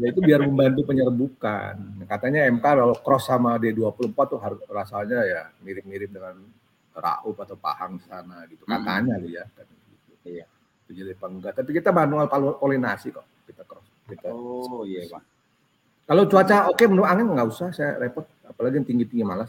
[0.00, 1.76] ya itu biar membantu penyerbukan
[2.08, 6.40] katanya MK kalau cross sama D24 tuh harus rasanya ya mirip-mirip dengan
[6.96, 8.72] Raub atau Pahang sana gitu hmm.
[8.72, 9.28] katanya hmm.
[9.28, 10.14] ya kan gitu.
[10.24, 10.46] iya
[10.90, 12.26] jadi enggak tapi kita manual
[12.58, 13.86] polinasi kok kita cross.
[14.06, 15.22] Kita oh iya pak.
[16.10, 18.26] Kalau cuaca oke okay, menurut angin nggak usah saya repot,
[18.60, 19.48] apalagi yang tinggi tinggi malas.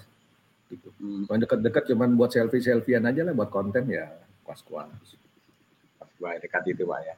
[0.71, 0.88] Gitu.
[1.04, 1.28] Hmm.
[1.28, 4.08] Kalau dekat-dekat cuman buat selfie selfiean aja lah buat konten ya
[4.47, 4.88] kuas kuas.
[6.24, 7.15] Wah dekat itu pak ya.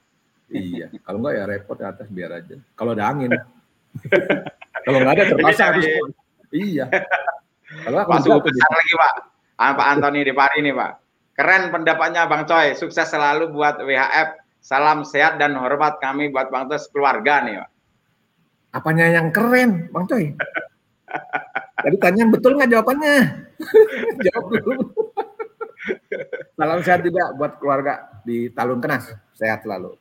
[0.53, 2.57] iya, kalau nggak ya repot ke atas biar aja.
[2.73, 3.29] Kalau ada angin.
[4.89, 5.85] kalau nggak ada terpaksa habis.
[6.49, 6.89] Iya.
[7.85, 9.13] Kalau masuk besar lagi pak.
[9.61, 10.91] Ah, pak Antoni di Pari ini pak.
[11.37, 12.73] Keren pendapatnya Bang Coy.
[12.73, 17.69] Sukses selalu buat WHF Salam sehat dan hormat kami buat Bang Tos keluarga nih, Pak.
[18.79, 20.31] Apanya yang keren, Bang Coy?
[21.83, 23.15] Tadi tanya betul nggak jawabannya?
[24.25, 24.83] Jawab dulu.
[26.55, 29.11] Salam sehat juga buat keluarga di Talun Kenas.
[29.35, 29.99] Sehat selalu.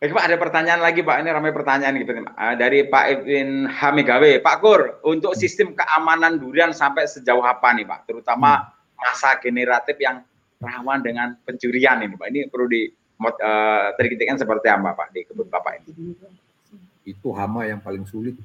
[0.00, 1.20] Baik Pak, ada pertanyaan lagi Pak.
[1.20, 4.40] Ini ramai pertanyaan gitu uh, dari Pak Edwin Hamigawe.
[4.40, 8.08] Pak Kur, untuk sistem keamanan durian sampai sejauh apa nih Pak?
[8.08, 8.96] Terutama hmm.
[8.96, 10.24] masa generatif yang
[10.58, 12.28] rawan dengan pencurian ini Pak.
[12.32, 16.16] Ini perlu di uh, terkitikan seperti apa Pak di kebun Bapak ini?
[17.04, 18.40] Itu hama yang paling sulit.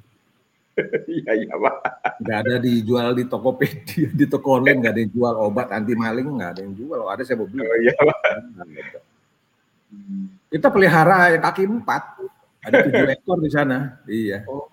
[1.07, 1.75] Iya iya Pak.
[2.19, 6.27] Nggak ada dijual di Tokopedia, di toko online nggak ada yang jual obat anti maling
[6.35, 6.99] nggak ada yang jual.
[6.99, 7.63] Kalau ada saya mau beli.
[7.63, 8.19] Oh, iya Pak.
[10.51, 12.03] Kita pelihara yang kaki empat,
[12.63, 13.99] ada tujuh ekor di sana.
[14.03, 14.43] Iya.
[14.47, 14.67] Oh.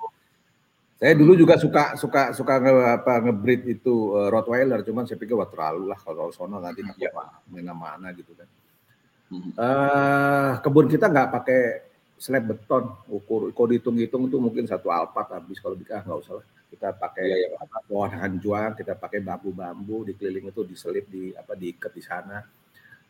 [1.03, 5.35] Saya dulu juga suka suka suka nge, apa ngebreed itu uh, Rottweiler, cuman saya pikir
[5.35, 7.11] wah terlalu lah kalau sono nanti ya.
[7.51, 8.47] mana-mana gitu kan.
[9.59, 11.61] Uh, kebun kita nggak pakai
[12.23, 16.47] slab beton, ukur kalau dihitung-hitung itu mungkin satu alpat habis kalau kita nggak usah lah.
[16.71, 21.91] Kita pakai ya, ya, pohon hanjuang, kita pakai bambu-bambu dikeliling itu diselip di apa diikat
[21.91, 22.47] di sana.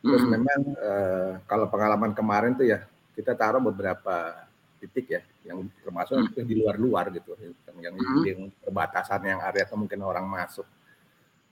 [0.01, 0.31] Terus hmm.
[0.33, 2.81] memang uh, kalau pengalaman kemarin tuh ya
[3.13, 4.49] kita taruh beberapa
[4.81, 6.43] titik ya yang termasuk hmm.
[6.43, 8.23] di luar-luar gitu yang yang, hmm.
[8.25, 10.67] yang perbatasan yang area kemungkinan orang masuk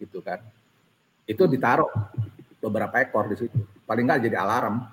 [0.02, 0.43] gitu kan
[1.24, 1.88] itu ditaruh
[2.60, 3.56] beberapa ekor di situ
[3.88, 4.84] paling nggak jadi alarm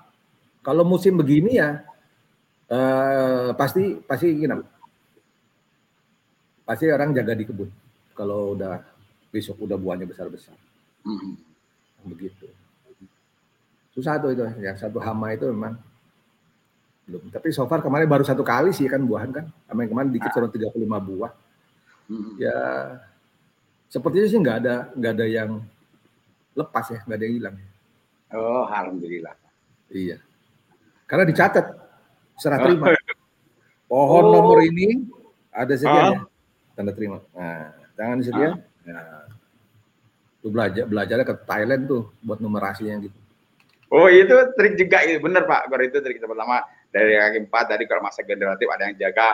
[0.63, 1.83] kalau musim begini ya
[2.69, 4.55] eh, pasti pasti gini
[6.63, 7.69] pasti orang jaga di kebun
[8.13, 8.81] kalau udah
[9.33, 10.53] besok udah buahnya besar besar
[11.05, 11.33] hmm.
[12.09, 12.45] begitu
[13.93, 15.75] susah tuh itu yang satu hama itu memang
[17.09, 17.33] belum.
[17.33, 19.45] Tapi so far kemarin baru satu kali sih kan buahan kan.
[19.73, 21.31] Yang kemarin dikit cuma 35 buah.
[22.05, 22.33] Hmm.
[22.37, 22.57] Ya
[23.89, 25.51] sepertinya sih nggak ada nggak ada yang
[26.53, 27.55] lepas ya, nggak ada yang hilang.
[28.29, 29.33] Oh, alhamdulillah.
[29.89, 30.21] Iya.
[31.09, 31.65] Karena dicatat
[32.39, 32.95] serah terima.
[33.89, 34.31] Pohon oh.
[34.33, 35.03] nomor ini
[35.51, 36.19] ada sekian ya,
[36.77, 37.19] tanda terima.
[37.35, 38.51] Nah, jangan sekian.
[38.87, 39.27] Nah,
[40.39, 43.17] tuh belajar belajarnya ke Thailand tuh buat numerasinya gitu.
[43.89, 45.67] Oh itu trik juga itu benar Pak.
[45.67, 49.29] Baru itu trik pertama dari kaki empat tadi kalau masa generatif ada yang jaga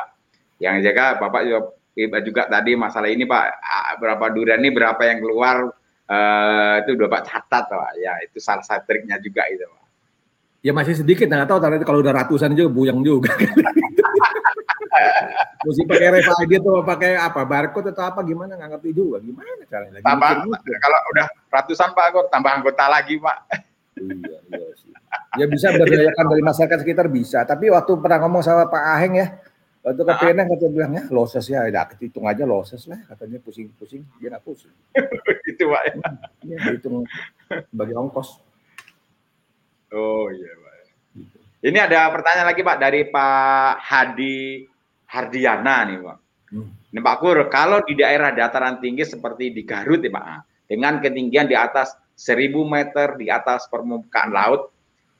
[0.60, 3.56] yang jaga bapak juga juga tadi masalah ini pak
[4.00, 5.72] berapa durian ini berapa yang keluar
[6.12, 9.85] uh, itu udah pak catat pak ya itu salah satu triknya juga itu pak
[10.66, 13.30] ya masih sedikit nggak tahu ternyata kalau udah ratusan juga buyang juga
[15.66, 20.02] mesti pakai RFID atau pakai apa barcode atau apa gimana nggak ngerti juga gimana caranya
[20.02, 20.30] tambah
[20.82, 23.38] kalau udah ratusan pak tambah anggota lagi pak
[24.02, 24.90] iya iya sih
[25.36, 27.44] Ya bisa berdayakan dari masyarakat sekitar bisa.
[27.44, 29.28] Tapi waktu pernah ngomong sama Pak Aheng ya,
[29.84, 34.08] waktu ke PNS kata bilang ya loses ya, ya hitung aja loses lah katanya pusing-pusing,
[34.20, 34.72] dia nggak pusing.
[35.52, 35.94] itu Pak ya.
[36.40, 37.04] Iya, dihitung
[37.68, 38.40] sebagai ongkos.
[39.94, 40.74] Oh iya Pak.
[41.66, 44.38] Ini ada pertanyaan lagi Pak dari Pak Hadi
[45.10, 46.18] Hardiana nih Pak.
[46.54, 46.70] Hmm.
[46.94, 50.26] Ini Pak Kur, kalau di daerah dataran tinggi seperti di Garut ya Pak,
[50.70, 54.72] dengan ketinggian di atas 1000 meter di atas permukaan laut,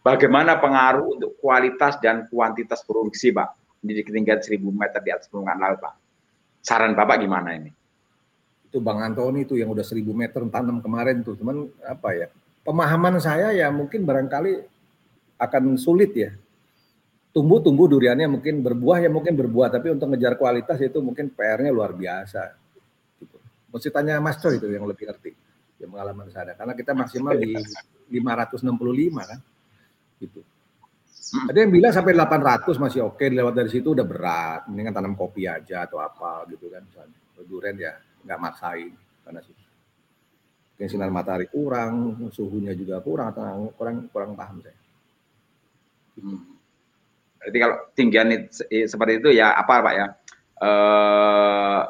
[0.06, 3.82] Bagaimana pengaruh untuk kualitas dan kuantitas produksi, Pak?
[3.82, 5.94] Di ketinggian 1000 meter di atas permukaan laut, Pak.
[6.62, 7.74] Saran Bapak gimana ini?
[8.70, 11.34] Itu Bang Antoni itu yang udah 1000 meter tanam kemarin tuh.
[11.34, 12.30] Cuman apa ya?
[12.66, 14.66] Pemahaman saya ya mungkin barangkali
[15.38, 16.34] akan sulit ya.
[17.30, 21.94] Tumbuh-tumbuh duriannya mungkin berbuah ya mungkin berbuah, tapi untuk ngejar kualitas itu mungkin PR-nya luar
[21.94, 22.58] biasa.
[23.22, 23.38] Gitu.
[23.70, 25.46] Mesti tanya Mas Coy itu yang lebih ngerti.
[25.80, 27.52] yang pengalaman saya karena kita maksimal di
[28.16, 28.72] 565
[29.28, 29.40] kan
[30.24, 30.40] gitu
[31.52, 35.50] ada yang bilang sampai 800 masih oke lewat dari situ udah berat mendingan tanam kopi
[35.50, 37.92] aja atau apa gitu kan misalnya duren ya
[38.24, 38.94] nggak maksain
[39.28, 39.56] karena sih
[40.76, 44.76] mungkin sinar matahari kurang suhunya juga kurang atau kurang kurang paham saya
[46.20, 46.56] hmm.
[47.46, 48.50] Jadi kalau tinggian
[48.90, 50.08] seperti itu ya apa Pak ya?
[50.66, 51.82] Eh,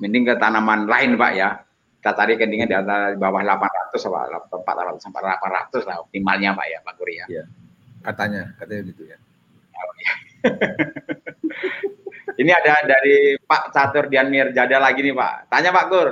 [0.00, 1.60] mending ke tanaman lain Pak ya
[2.06, 6.66] kita cari kendingnya di atas di bawah 800 apa 400 sampai 800 lah optimalnya Pak
[6.70, 7.26] ya Pak Guri ya.
[7.26, 7.44] Iya.
[8.06, 9.18] Katanya, katanya gitu ya.
[9.74, 10.14] Oh, ya.
[12.46, 15.50] Ini ada dari Pak Catur Dianmir Jada lagi nih Pak.
[15.50, 16.08] Tanya Pak Gur,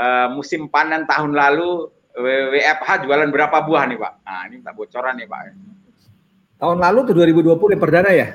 [0.00, 4.12] uh, musim panen tahun lalu WFH jualan berapa buah nih Pak?
[4.24, 5.40] Nah ini tak bocoran nih Pak.
[6.60, 8.28] Tahun lalu tuh 2020 yang perdana ya?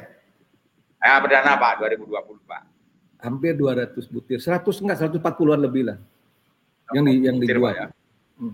[1.01, 2.61] Ya perdana Pak, 2020 Pak.
[3.25, 5.97] Hampir 200 butir, 100 enggak 140-an lebih lah
[6.93, 7.87] yang di yang dijual ya.
[8.37, 8.53] Hmm.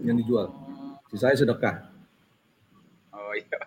[0.00, 0.46] Yang dijual.
[1.12, 1.76] Sisanya sedekah.
[3.12, 3.58] Oh iya.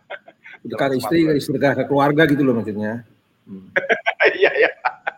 [0.66, 3.06] Sedekah istri, sedekah ke keluarga gitu loh maksudnya.
[3.46, 3.70] Hmm.
[4.40, 4.70] iya iya.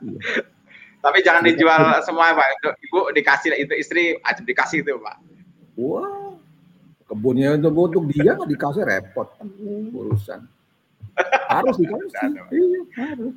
[0.04, 0.20] iya.
[1.04, 2.80] Tapi jangan dijual semua Pak.
[2.80, 5.16] Ibu dikasih itu istri aja dikasih itu Pak.
[5.76, 6.40] Wah.
[7.04, 9.28] Kebunnya untuk untuk dia nggak dikasih repot
[9.92, 10.48] urusan.
[11.52, 12.32] Harus dikasih.
[12.56, 13.36] iya, harus.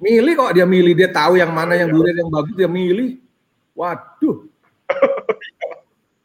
[0.00, 3.18] Milih kok dia milih dia tahu yang mana yang durian yang bagus dia milih.
[3.74, 4.50] Waduh,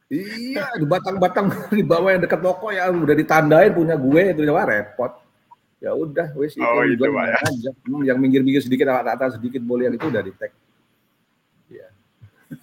[0.09, 4.65] iya, di batang-batang di bawah yang dekat toko ya udah ditandain punya gue itu wah
[4.67, 5.11] repot.
[5.83, 7.37] Ya udah, wes oh, itu, itu ya.
[7.45, 7.71] aja.
[7.85, 10.49] Hmm, yang minggir-minggir sedikit atas sedikit boleh yang itu udah di tag.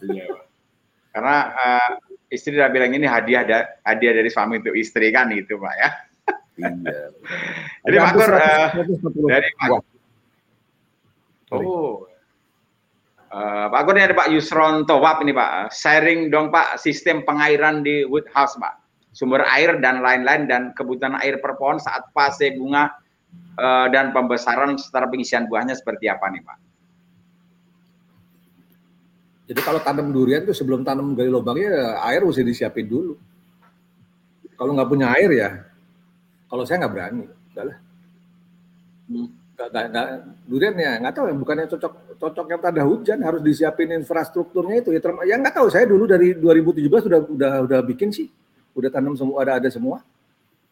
[0.06, 0.26] Iya.
[1.12, 1.90] Karena uh,
[2.32, 5.90] istri udah bilang ini hadiah da, hadiah dari suami untuk istri kan itu, Pak ya.
[6.58, 6.70] Iya.
[7.88, 8.68] Jadi Pak Kur, uh,
[9.28, 9.68] dari Pak
[11.52, 12.08] Oh,
[13.32, 15.72] Uh, Pak Gun ini ada Pak Yusron Towap ini Pak.
[15.72, 18.76] Sharing dong Pak sistem pengairan di Woodhouse Pak.
[19.16, 22.92] Sumber air dan lain-lain dan kebutuhan air per pohon saat fase bunga
[23.56, 26.56] uh, dan pembesaran setelah pengisian buahnya seperti apa nih Pak?
[29.52, 33.20] Jadi kalau tanam durian itu sebelum tanam gali lubangnya air mesti disiapin dulu.
[34.56, 35.50] Kalau nggak punya air ya,
[36.48, 37.78] kalau saya nggak berani, udahlah.
[39.12, 39.28] Hmm.
[39.52, 40.06] Nggak nggak
[40.48, 44.96] durian ya nggak tahu ya bukannya cocok cocok yang tanda hujan harus disiapin infrastrukturnya itu
[44.96, 48.32] ya ya nggak tahu saya dulu dari 2017 sudah udah udah bikin sih.
[48.72, 50.00] Udah tanam semua ada ada semua.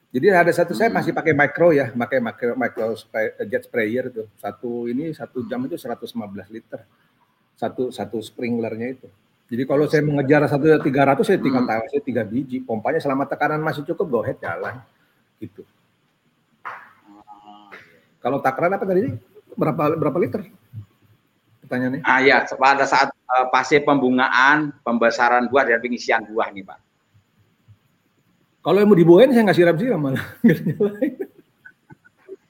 [0.08, 4.24] Jadi ada satu saya masih pakai micro ya pakai micro, micro spray, jet sprayer itu
[4.40, 6.80] satu ini satu jam itu 115 liter
[7.60, 9.08] satu satu sprinklernya itu
[9.52, 13.28] jadi kalau saya mengejar satu tiga ratus saya tinggal tahu saya tiga biji pompanya selama
[13.28, 14.80] tekanan masih cukup go ahead jalan
[15.36, 15.60] gitu
[18.20, 19.16] kalau takaran apa tadi?
[19.56, 20.44] Berapa berapa liter?
[21.64, 22.00] Pertanyaannya.
[22.04, 26.78] Ah ya, pada saat uh, fase pembungaan, pembesaran buah dan pengisian buah nih, Pak.
[28.60, 30.24] Kalau yang mau dibuahin saya nggak siram-siram malah.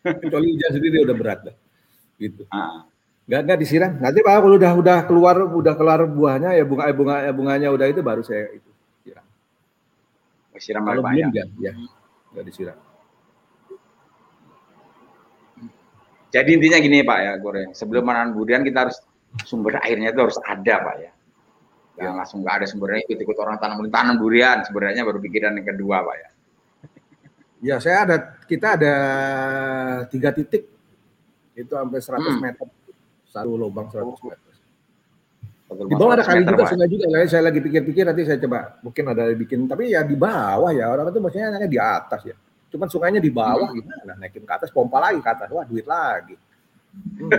[0.02, 1.56] Kecuali hujan sendiri udah berat dah.
[2.18, 2.42] Gitu.
[2.50, 2.89] Ah.
[3.30, 3.94] Gak, gak disiram.
[4.02, 7.86] Nanti Pak kalau udah udah keluar udah keluar buahnya ya bunga bunga ya bunganya udah
[7.86, 8.66] itu baru saya itu
[9.06, 9.26] siram.
[10.58, 11.72] Siram kalau belum ya, ya.
[12.34, 12.78] Gak disiram.
[16.30, 17.70] Jadi intinya gini Pak ya, goreng.
[17.70, 18.98] Sebelum menanam durian kita harus
[19.46, 21.12] sumber airnya itu harus ada Pak ya.
[22.02, 22.18] Jangan ya.
[22.18, 26.16] langsung nggak ada sumbernya ikut-ikut orang tanam tanam durian sebenarnya baru pikiran yang kedua Pak
[26.18, 26.28] ya.
[27.60, 28.16] Ya saya ada
[28.50, 28.94] kita ada
[30.10, 30.66] tiga titik
[31.54, 32.38] itu sampai 100 hmm.
[32.42, 32.66] meter
[33.30, 34.50] satu lubang 100 meter.
[35.70, 37.06] Di bawah ada kali juga, sungai juga.
[37.30, 41.14] Saya lagi pikir-pikir nanti saya coba mungkin ada bikin, tapi ya di bawah ya orang
[41.14, 42.34] itu maksudnya di atas ya.
[42.74, 43.76] Cuman sungainya di bawah hmm.
[43.78, 44.12] gimana?
[44.18, 45.46] Naikin ke atas, pompa lagi ke atas.
[45.54, 46.34] Wah, duit lagi.
[47.22, 47.30] Hmm.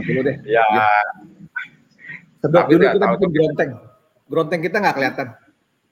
[0.04, 0.36] dulu deh.
[0.44, 0.60] Ya.
[0.60, 0.88] ya.
[2.44, 3.70] Sedot dulu kita bikin gronteng.
[4.28, 5.28] Gronteng kita nggak kelihatan.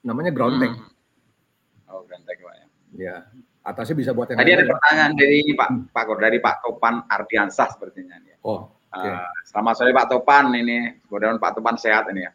[0.05, 0.73] Namanya gronteng.
[0.77, 1.93] Hmm.
[1.97, 2.67] Oh, gronteng Pak ya.
[2.97, 3.17] Ya.
[3.61, 8.17] Atasnya bisa buat yang Tadi ada pertanyaan dari Pak Pak dari Pak Topan Ardiansah sepertinya
[8.25, 8.30] ya.
[8.45, 8.69] Oh.
[8.91, 9.07] Okay.
[9.07, 10.99] Uh, selamat sore Pak Topan ini.
[11.07, 12.33] Mudah-mudahan Pak Topan sehat ini ya.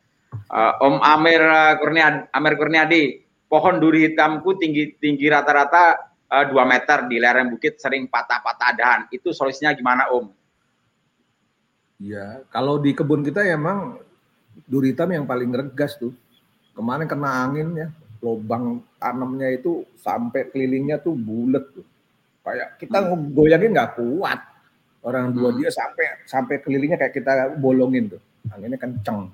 [0.48, 1.44] Uh, Om Amir
[1.84, 3.04] Kurniadi, Amir Kurniadi,
[3.50, 8.72] pohon duri hitamku tinggi tinggi rata-rata uh, eh, 2 meter di lereng bukit sering patah-patah
[8.76, 9.02] dahan.
[9.12, 10.26] Itu solusinya gimana Om?
[12.04, 14.00] Ya, kalau di kebun kita ya emang
[14.68, 16.12] duri hitam yang paling regas tuh.
[16.76, 17.88] Kemarin kena angin ya,
[18.20, 21.88] lubang tanamnya itu sampai kelilingnya tuh bulat tuh.
[22.44, 23.32] Kayak kita hmm.
[23.32, 24.40] goyangin nggak kuat.
[25.06, 25.58] Orang dua hmm.
[25.62, 28.22] dia sampai sampai kelilingnya kayak kita bolongin tuh.
[28.50, 29.30] Anginnya kenceng.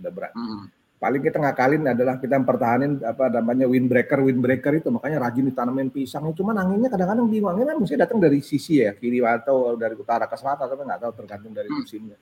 [0.00, 0.32] Udah berat.
[0.32, 0.72] Hmm
[1.02, 6.30] paling kita ngakalin adalah kita mempertahankan apa namanya windbreaker windbreaker itu makanya rajin ditanamin pisang
[6.30, 10.38] cuma anginnya kadang-kadang bingung anginnya mesti datang dari sisi ya kiri atau dari utara ke
[10.38, 11.74] selatan tapi nggak tahu tergantung dari hmm.
[11.74, 12.18] musimnya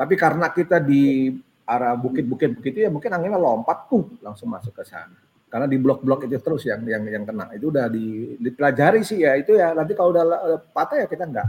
[0.00, 1.36] tapi karena kita di
[1.68, 5.20] arah bukit-bukit begitu ya mungkin anginnya lompat tuh langsung masuk ke sana
[5.52, 9.36] karena di blok-blok itu terus yang yang yang kena itu udah di, dipelajari sih ya
[9.36, 10.24] itu ya nanti kalau udah
[10.72, 11.48] patah ya kita nggak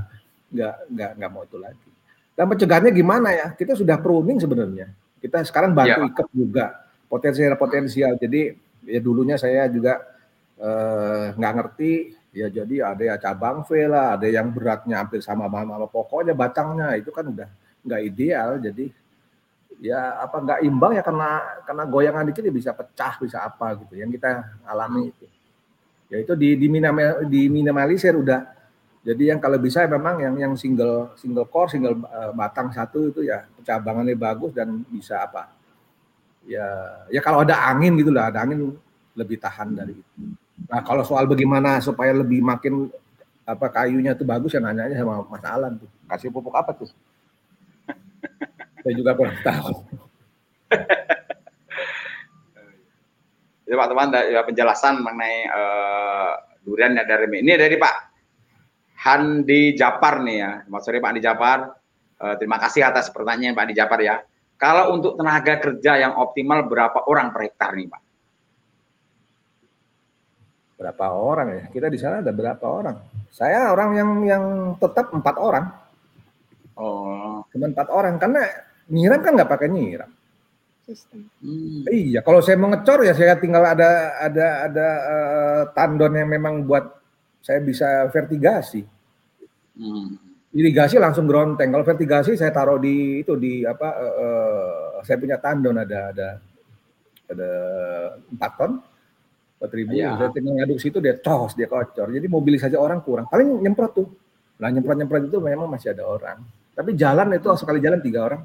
[0.55, 1.89] nggak nggak nggak mau itu lagi.
[2.35, 3.47] Dan pencegahannya gimana ya?
[3.55, 4.91] Kita sudah pruning sebenarnya.
[5.19, 6.09] Kita sekarang bantu ya.
[6.11, 6.65] ikat juga.
[7.07, 8.11] Potensial potensial.
[8.19, 8.51] Jadi
[8.87, 10.03] ya dulunya saya juga
[10.59, 11.93] eh, nggak ngerti.
[12.35, 16.91] Ya jadi ada ya cabang V lah ada yang beratnya hampir sama sama pokoknya batangnya.
[16.99, 17.47] Itu kan udah
[17.87, 18.59] nggak ideal.
[18.59, 18.91] Jadi
[19.79, 21.29] ya apa nggak imbang ya karena
[21.63, 23.95] karena goyangan dikit ya bisa pecah bisa apa gitu.
[23.95, 25.25] Yang kita alami itu.
[26.11, 28.45] Ya itu di di, minimal, di minimalisir udah
[29.05, 33.29] jadi yang kalau bisa memang yang yang single single core single uh, batang satu itu
[33.29, 35.53] ya cabangannya bagus dan bisa apa
[36.41, 36.65] ya
[37.13, 38.73] ya kalau ada angin gitu lah ada angin
[39.13, 40.13] lebih tahan dari itu.
[40.65, 42.89] Nah kalau soal bagaimana supaya lebih makin
[43.45, 45.89] apa kayunya itu bagus ya nanya sama Mas Alan tuh.
[46.09, 46.89] Kasih pupuk apa tuh?
[48.81, 49.85] Saya juga kurang tahu.
[53.65, 56.33] Jadi Pak teman ya, penjelasan mengenai uh,
[56.65, 58.14] durian ya dari ini dari Pak
[59.05, 60.51] Handi Japar nih ya.
[60.65, 61.77] Mas sore Pak Handi Japar.
[62.15, 64.25] Uh, terima kasih atas pertanyaan Pak Handi Japar ya.
[64.57, 68.01] Kalau untuk tenaga kerja yang optimal berapa orang per hektar nih Pak?
[70.75, 71.63] Berapa orang ya?
[71.69, 72.97] Kita di sana ada berapa orang?
[73.29, 74.45] Saya orang yang yang
[74.81, 75.65] tetap empat orang.
[76.75, 77.45] Oh.
[77.53, 78.43] Cuma empat orang karena
[78.89, 80.11] Nyiram kan nggak pakai nyiram.
[80.85, 81.25] Sistem.
[81.41, 81.81] Hmm.
[81.89, 86.61] Iya, kalau saya mau ngecor ya saya tinggal ada ada ada uh, tandon yang memang
[86.61, 86.85] buat
[87.41, 88.85] saya bisa vertigasi.
[89.75, 90.15] Hmm.
[90.55, 91.67] Irigasi langsung gronteng.
[91.67, 93.88] Kalau vertigasi saya taruh di itu di apa?
[93.99, 96.27] Uh, uh, saya punya tandon ada ada
[97.27, 97.51] ada
[98.31, 98.71] empat ton
[99.59, 99.99] empat ribu.
[99.99, 100.15] Ya.
[100.15, 102.07] Saya tinggal ngaduk situ dia tos dia kocor.
[102.07, 103.27] Jadi mobilisasi orang kurang.
[103.27, 104.07] Paling nyemprot tuh.
[104.63, 106.39] Nah nyemprot nyemprot itu memang masih ada orang.
[106.71, 108.41] Tapi jalan itu sekali jalan tiga orang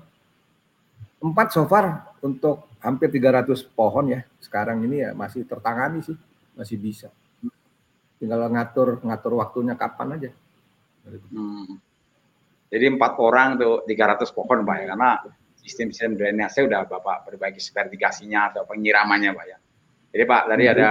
[1.21, 3.45] empat so far untuk hampir 300
[3.77, 4.21] pohon ya.
[4.40, 6.16] Sekarang ini ya masih tertangani sih,
[6.57, 7.12] masih bisa.
[8.16, 10.31] Tinggal ngatur ngatur waktunya kapan aja.
[11.09, 11.81] Hmm.
[12.71, 15.11] Jadi empat orang tuh 300 pohon Pak ya, karena
[15.59, 19.59] sistem-sistem drainase udah Bapak perbaiki vertigasinya atau penyiramannya Pak ya.
[20.11, 20.75] Jadi Pak tadi hmm.
[20.75, 20.89] ada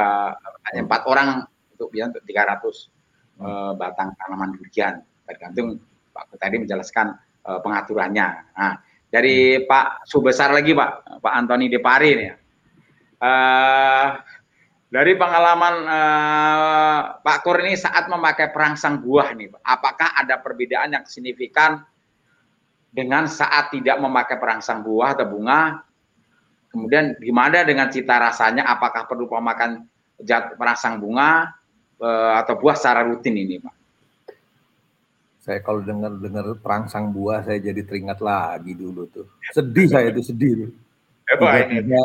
[0.70, 1.30] hanya empat orang
[1.76, 3.44] untuk biar untuk 300 hmm.
[3.44, 5.00] uh, batang tanaman durian.
[5.24, 5.80] Tergantung
[6.12, 7.08] Pak tadi menjelaskan
[7.48, 8.28] uh, pengaturannya.
[8.56, 8.74] Nah,
[9.08, 9.66] dari hmm.
[9.68, 12.32] Pak Subesar lagi Pak, Pak Antoni Depari nih.
[13.20, 14.08] Uh,
[14.90, 20.98] dari pengalaman uh, Pak Kur ini saat memakai perangsang buah nih, Pak, apakah ada perbedaan
[20.98, 21.86] yang signifikan
[22.90, 25.86] dengan saat tidak memakai perangsang buah atau bunga?
[26.74, 28.66] Kemudian gimana dengan cita rasanya?
[28.66, 29.86] Apakah perlu memakan
[30.58, 31.54] perangsang bunga
[32.02, 33.76] uh, atau buah secara rutin ini, Pak?
[35.38, 39.30] Saya kalau dengar dengar perangsang buah saya jadi teringat lagi dulu tuh.
[39.54, 40.74] Sedih saya itu sedih.
[41.30, 42.02] Tiba-tiba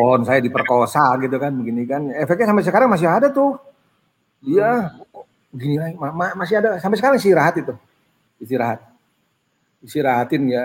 [0.00, 2.08] pohon saya diperkosa gitu kan begini kan.
[2.16, 3.60] Efeknya sampai sekarang masih ada tuh.
[4.40, 4.96] Iya,
[5.52, 7.76] gini lagi ma masih ada sampai sekarang istirahat itu.
[8.40, 8.80] Istirahat.
[9.84, 10.64] Istirahatin ya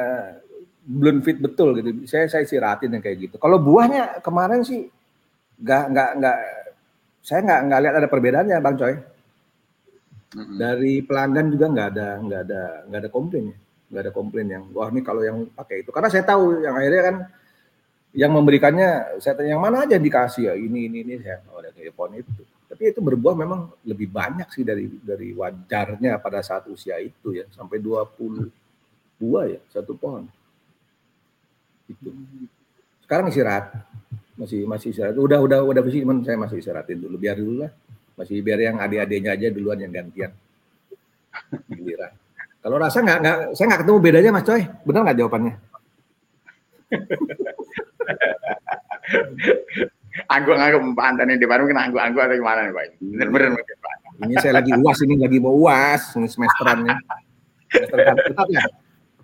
[0.88, 2.08] belum fit betul gitu.
[2.08, 3.36] Saya saya istirahatin yang kayak gitu.
[3.36, 4.88] Kalau buahnya kemarin sih
[5.60, 6.38] nggak nggak nggak
[7.20, 8.96] saya nggak nggak lihat ada perbedaannya bang Coy
[10.36, 13.46] dari pelanggan juga nggak ada nggak ada nggak ada komplain.
[13.92, 15.92] Nggak ada komplain yang wah ini kalau yang pakai itu.
[15.92, 17.16] Karena saya tahu yang akhirnya kan
[18.16, 21.44] yang memberikannya saya tanya yang mana aja dikasih ya ini ini ini saya
[21.76, 22.42] kayak pohon itu.
[22.66, 27.46] Tapi itu berbuah memang lebih banyak sih dari dari wajarnya pada saat usia itu ya
[27.54, 30.26] sampai 20 buah ya satu pohon.
[31.86, 32.10] Itu.
[33.04, 33.76] Sekarang istirahat.
[34.40, 35.16] Masih masih istirahat.
[35.20, 37.72] Udah udah udah bersih cuman saya masih istirahatin dulu biar dulu lah
[38.16, 40.32] masih biar yang adik-adiknya aja duluan yang gantian.
[41.68, 42.16] Giliran.
[42.64, 44.64] Kalau rasa nggak nggak saya nggak ketemu bedanya Mas Coy.
[44.88, 45.54] Benar nggak jawabannya?
[50.32, 53.04] Anggu-anggu Pak Antoni di Bandung kena anggu-anggu atau gimana nih Pak?
[53.04, 53.96] Bener-bener mungkin Pak.
[54.24, 56.96] Ini saya lagi uas ini lagi mau uas ini semesteran nih.
[57.68, 58.00] Semester
[58.48, 58.64] ya.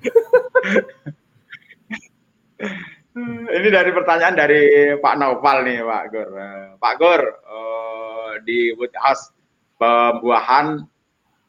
[3.55, 6.27] ini dari pertanyaan dari Pak Naufal nih Pak Gur.
[6.75, 7.23] Pak Gur,
[8.43, 9.31] di woodhouse
[9.79, 10.83] pembuahan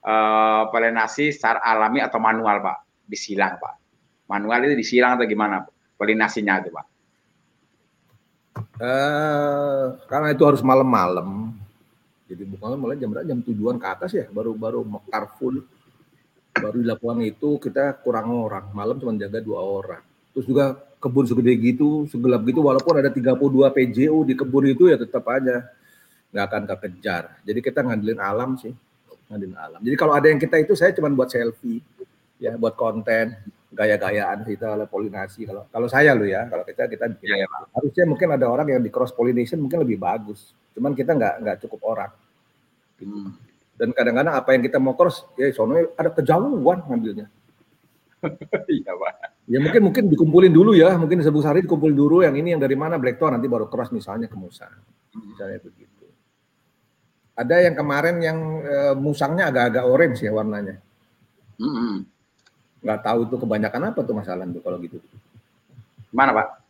[0.07, 3.11] uh, polinasi secara alami atau manual Pak?
[3.11, 3.75] Disilang Pak.
[4.31, 5.67] Manual itu disilang atau gimana
[5.99, 6.92] polinasinya itu Pak?
[8.81, 11.53] Uh, karena itu harus malam-malam.
[12.25, 13.29] Jadi bukan mulai jam berapa?
[13.29, 15.61] Jam tujuan ke atas ya, baru baru mekar full.
[16.53, 20.05] Baru dilakukan itu kita kurang orang, malam cuma jaga dua orang.
[20.33, 23.37] Terus juga kebun segede gitu, segelap gitu, walaupun ada 32
[23.73, 25.69] PJU di kebun itu ya tetap aja
[26.33, 27.23] nggak akan kekejar.
[27.45, 28.73] Jadi kita ngandelin alam sih,
[29.29, 29.81] ngandelin alam.
[29.85, 31.85] Jadi kalau ada yang kita itu saya cuma buat selfie,
[32.41, 33.37] ya buat konten.
[33.73, 35.49] Gaya-gayaan kita oleh polinasi.
[35.49, 38.69] Kalau kalau saya lo ya kalau kita kita bikin ya, ya, harusnya mungkin ada orang
[38.69, 40.53] yang di cross pollination mungkin lebih bagus.
[40.77, 42.13] Cuman kita nggak nggak cukup orang.
[43.03, 43.35] Hmm.
[43.75, 47.27] dan kadang-kadang apa yang kita mau cross ya soalnya ada kejauhan ngambilnya.
[48.71, 49.15] Iya pak.
[49.51, 50.95] Ya mungkin mungkin dikumpulin dulu ya.
[50.95, 54.31] Mungkin sebesar hari dikumpulin dulu yang ini yang dari mana Blackton nanti baru cross misalnya
[54.31, 54.71] ke Musa.
[55.11, 56.07] Misalnya begitu.
[57.35, 60.79] Ada yang kemarin yang uh, musangnya agak-agak orange ya warnanya.
[61.59, 62.12] Mm-hmm.
[62.83, 64.99] Nggak tahu tuh kebanyakan apa tuh masalah tuh kalau gitu.
[66.11, 66.61] Mana pak?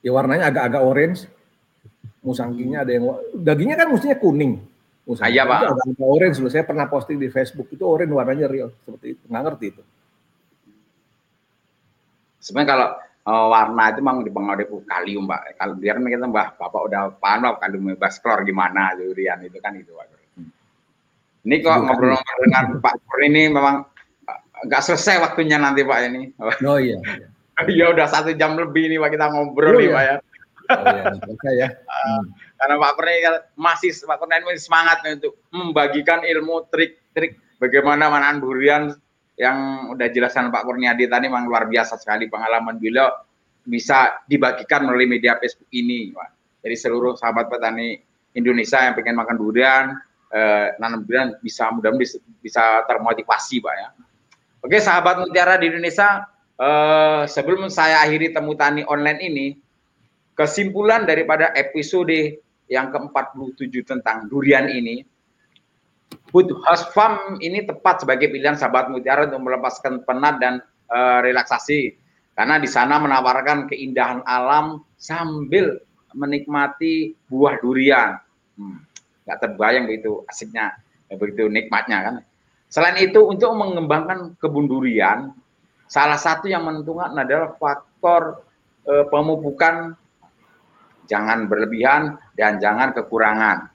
[0.00, 1.20] Ya warnanya agak-agak orange.
[2.24, 3.04] Musangkingnya ada yang
[3.36, 4.64] dagingnya kan mestinya kuning.
[5.04, 5.68] Musang iya pak.
[5.68, 6.50] Agak-agak orange loh.
[6.50, 9.24] Saya pernah posting di Facebook itu orange warnanya real seperti itu.
[9.28, 9.82] Nggak ngerti itu.
[12.40, 12.88] Sebenarnya kalau
[13.28, 17.40] uh, warna itu memang dipengaruhi kalium pak kalau biar kan kita mbah bapak udah paham
[17.48, 20.50] lah kalium bebas klor gimana durian itu kan itu pak hmm.
[21.48, 23.76] ini kok ngobrol-ngobrol dengan Pak Pur ini memang
[24.64, 27.28] nggak selesai waktunya nanti pak ini oh iya, iya.
[27.84, 29.94] ya udah satu jam lebih nih pak kita ngobrol oh, nih iya.
[29.94, 30.20] pak ya oh,
[30.96, 31.04] iya.
[31.34, 31.68] Okay, ya.
[31.68, 32.24] Hmm.
[32.56, 38.40] Karena Pak Pur kan masih Pak Pur ini semangat untuk membagikan ilmu trik-trik bagaimana menahan
[38.40, 38.82] durian
[39.34, 43.10] yang udah jelasan Pak Kurniadi tadi memang luar biasa sekali pengalaman beliau
[43.66, 46.28] bisa dibagikan melalui media Facebook ini, Pak.
[46.64, 47.98] Jadi seluruh sahabat petani
[48.36, 49.84] Indonesia yang pengen makan durian,
[50.30, 53.88] eh, nanam durian bisa mudah-mudahan bisa, bisa termotivasi, Pak ya.
[54.64, 56.24] Oke, sahabat mutiara di Indonesia,
[56.56, 59.46] eh, sebelum saya akhiri temu tani online ini,
[60.32, 62.40] kesimpulan daripada episode
[62.72, 65.04] yang ke-47 tentang durian ini,
[66.64, 70.58] House Farm ini tepat sebagai pilihan sahabat mutiara untuk melepaskan penat dan
[70.90, 71.94] uh, relaksasi
[72.34, 75.78] karena di sana menawarkan keindahan alam sambil
[76.10, 78.18] menikmati buah durian.
[78.58, 78.82] Hmm,
[79.28, 80.74] gak terbayang begitu asiknya,
[81.14, 82.14] begitu nikmatnya kan.
[82.74, 85.30] Selain itu untuk mengembangkan kebun durian,
[85.86, 88.42] salah satu yang menentukan adalah faktor
[88.90, 89.94] uh, pemupukan
[91.06, 93.70] jangan berlebihan dan jangan kekurangan.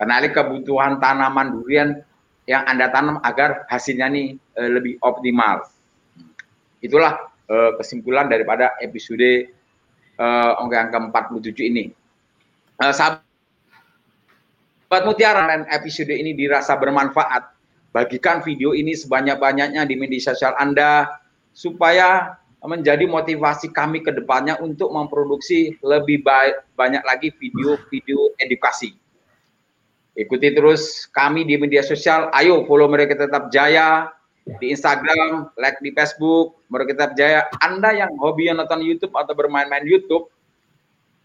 [0.00, 2.02] Kenali kebutuhan tanaman durian
[2.44, 5.64] yang Anda tanam agar hasilnya ini e, lebih optimal.
[6.82, 9.48] Itulah e, kesimpulan daripada episode
[10.18, 10.26] e,
[10.60, 11.84] yang ke-47 ini.
[12.76, 13.22] E, sahabat
[15.08, 17.53] Mutiara dan episode ini dirasa bermanfaat.
[17.94, 21.06] Bagikan video ini sebanyak-banyaknya di media sosial Anda
[21.54, 28.98] supaya menjadi motivasi kami ke depannya untuk memproduksi lebih baik, banyak lagi video-video edukasi.
[30.18, 32.34] Ikuti terus kami di media sosial.
[32.34, 34.10] Ayo follow mereka tetap jaya
[34.58, 37.46] di Instagram, like di Facebook, mereka tetap jaya.
[37.62, 40.26] Anda yang hobi nonton YouTube atau bermain-main YouTube,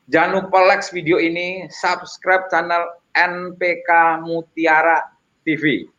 [0.05, 5.89] jangan lupa like video ini, subscribe channel NPK Mutiara TV.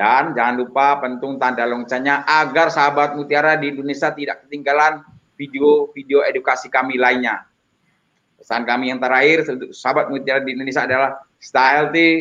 [0.00, 5.04] Dan jangan lupa pentung tanda loncengnya agar sahabat Mutiara di Indonesia tidak ketinggalan
[5.36, 7.44] video-video edukasi kami lainnya.
[8.40, 9.44] Pesan kami yang terakhir
[9.76, 12.12] sahabat Mutiara di Indonesia adalah stay healthy,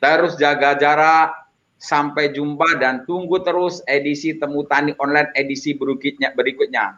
[0.00, 1.36] terus jaga jarak,
[1.76, 6.32] sampai jumpa dan tunggu terus edisi Temu Tani Online edisi berikutnya.
[6.32, 6.96] berikutnya.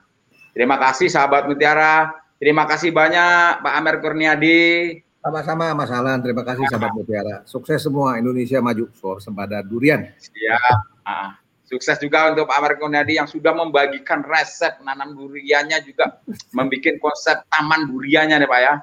[0.55, 2.07] Terima kasih sahabat Mutiara,
[2.39, 4.95] terima kasih banyak Pak Amer Kurniadi.
[5.21, 7.45] Sama-sama Mas Alan, terima kasih sahabat Mutiara.
[7.45, 8.89] Sukses semua Indonesia maju,
[9.21, 10.09] sembada durian.
[10.17, 11.05] Siap.
[11.05, 11.37] Ah,
[11.69, 16.25] sukses juga untuk Pak Amer Kurniadi yang sudah membagikan resep nanam duriannya juga
[16.57, 18.75] membuat konsep taman duriannya nih Pak ya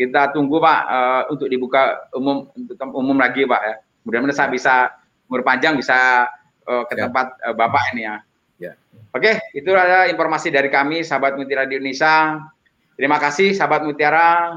[0.00, 3.74] kita tunggu Pak uh, untuk dibuka umum untuk umum lagi Pak ya.
[4.08, 4.74] Mudah-mudahan saya bisa
[5.28, 6.24] umur panjang bisa
[6.64, 7.04] uh, ke ya.
[7.04, 8.16] tempat uh, Bapak ini ya.
[8.56, 8.72] ya.
[9.12, 12.40] Oke, itu adalah informasi dari kami sahabat Mutiara di Indonesia.
[12.96, 14.56] Terima kasih sahabat Mutiara.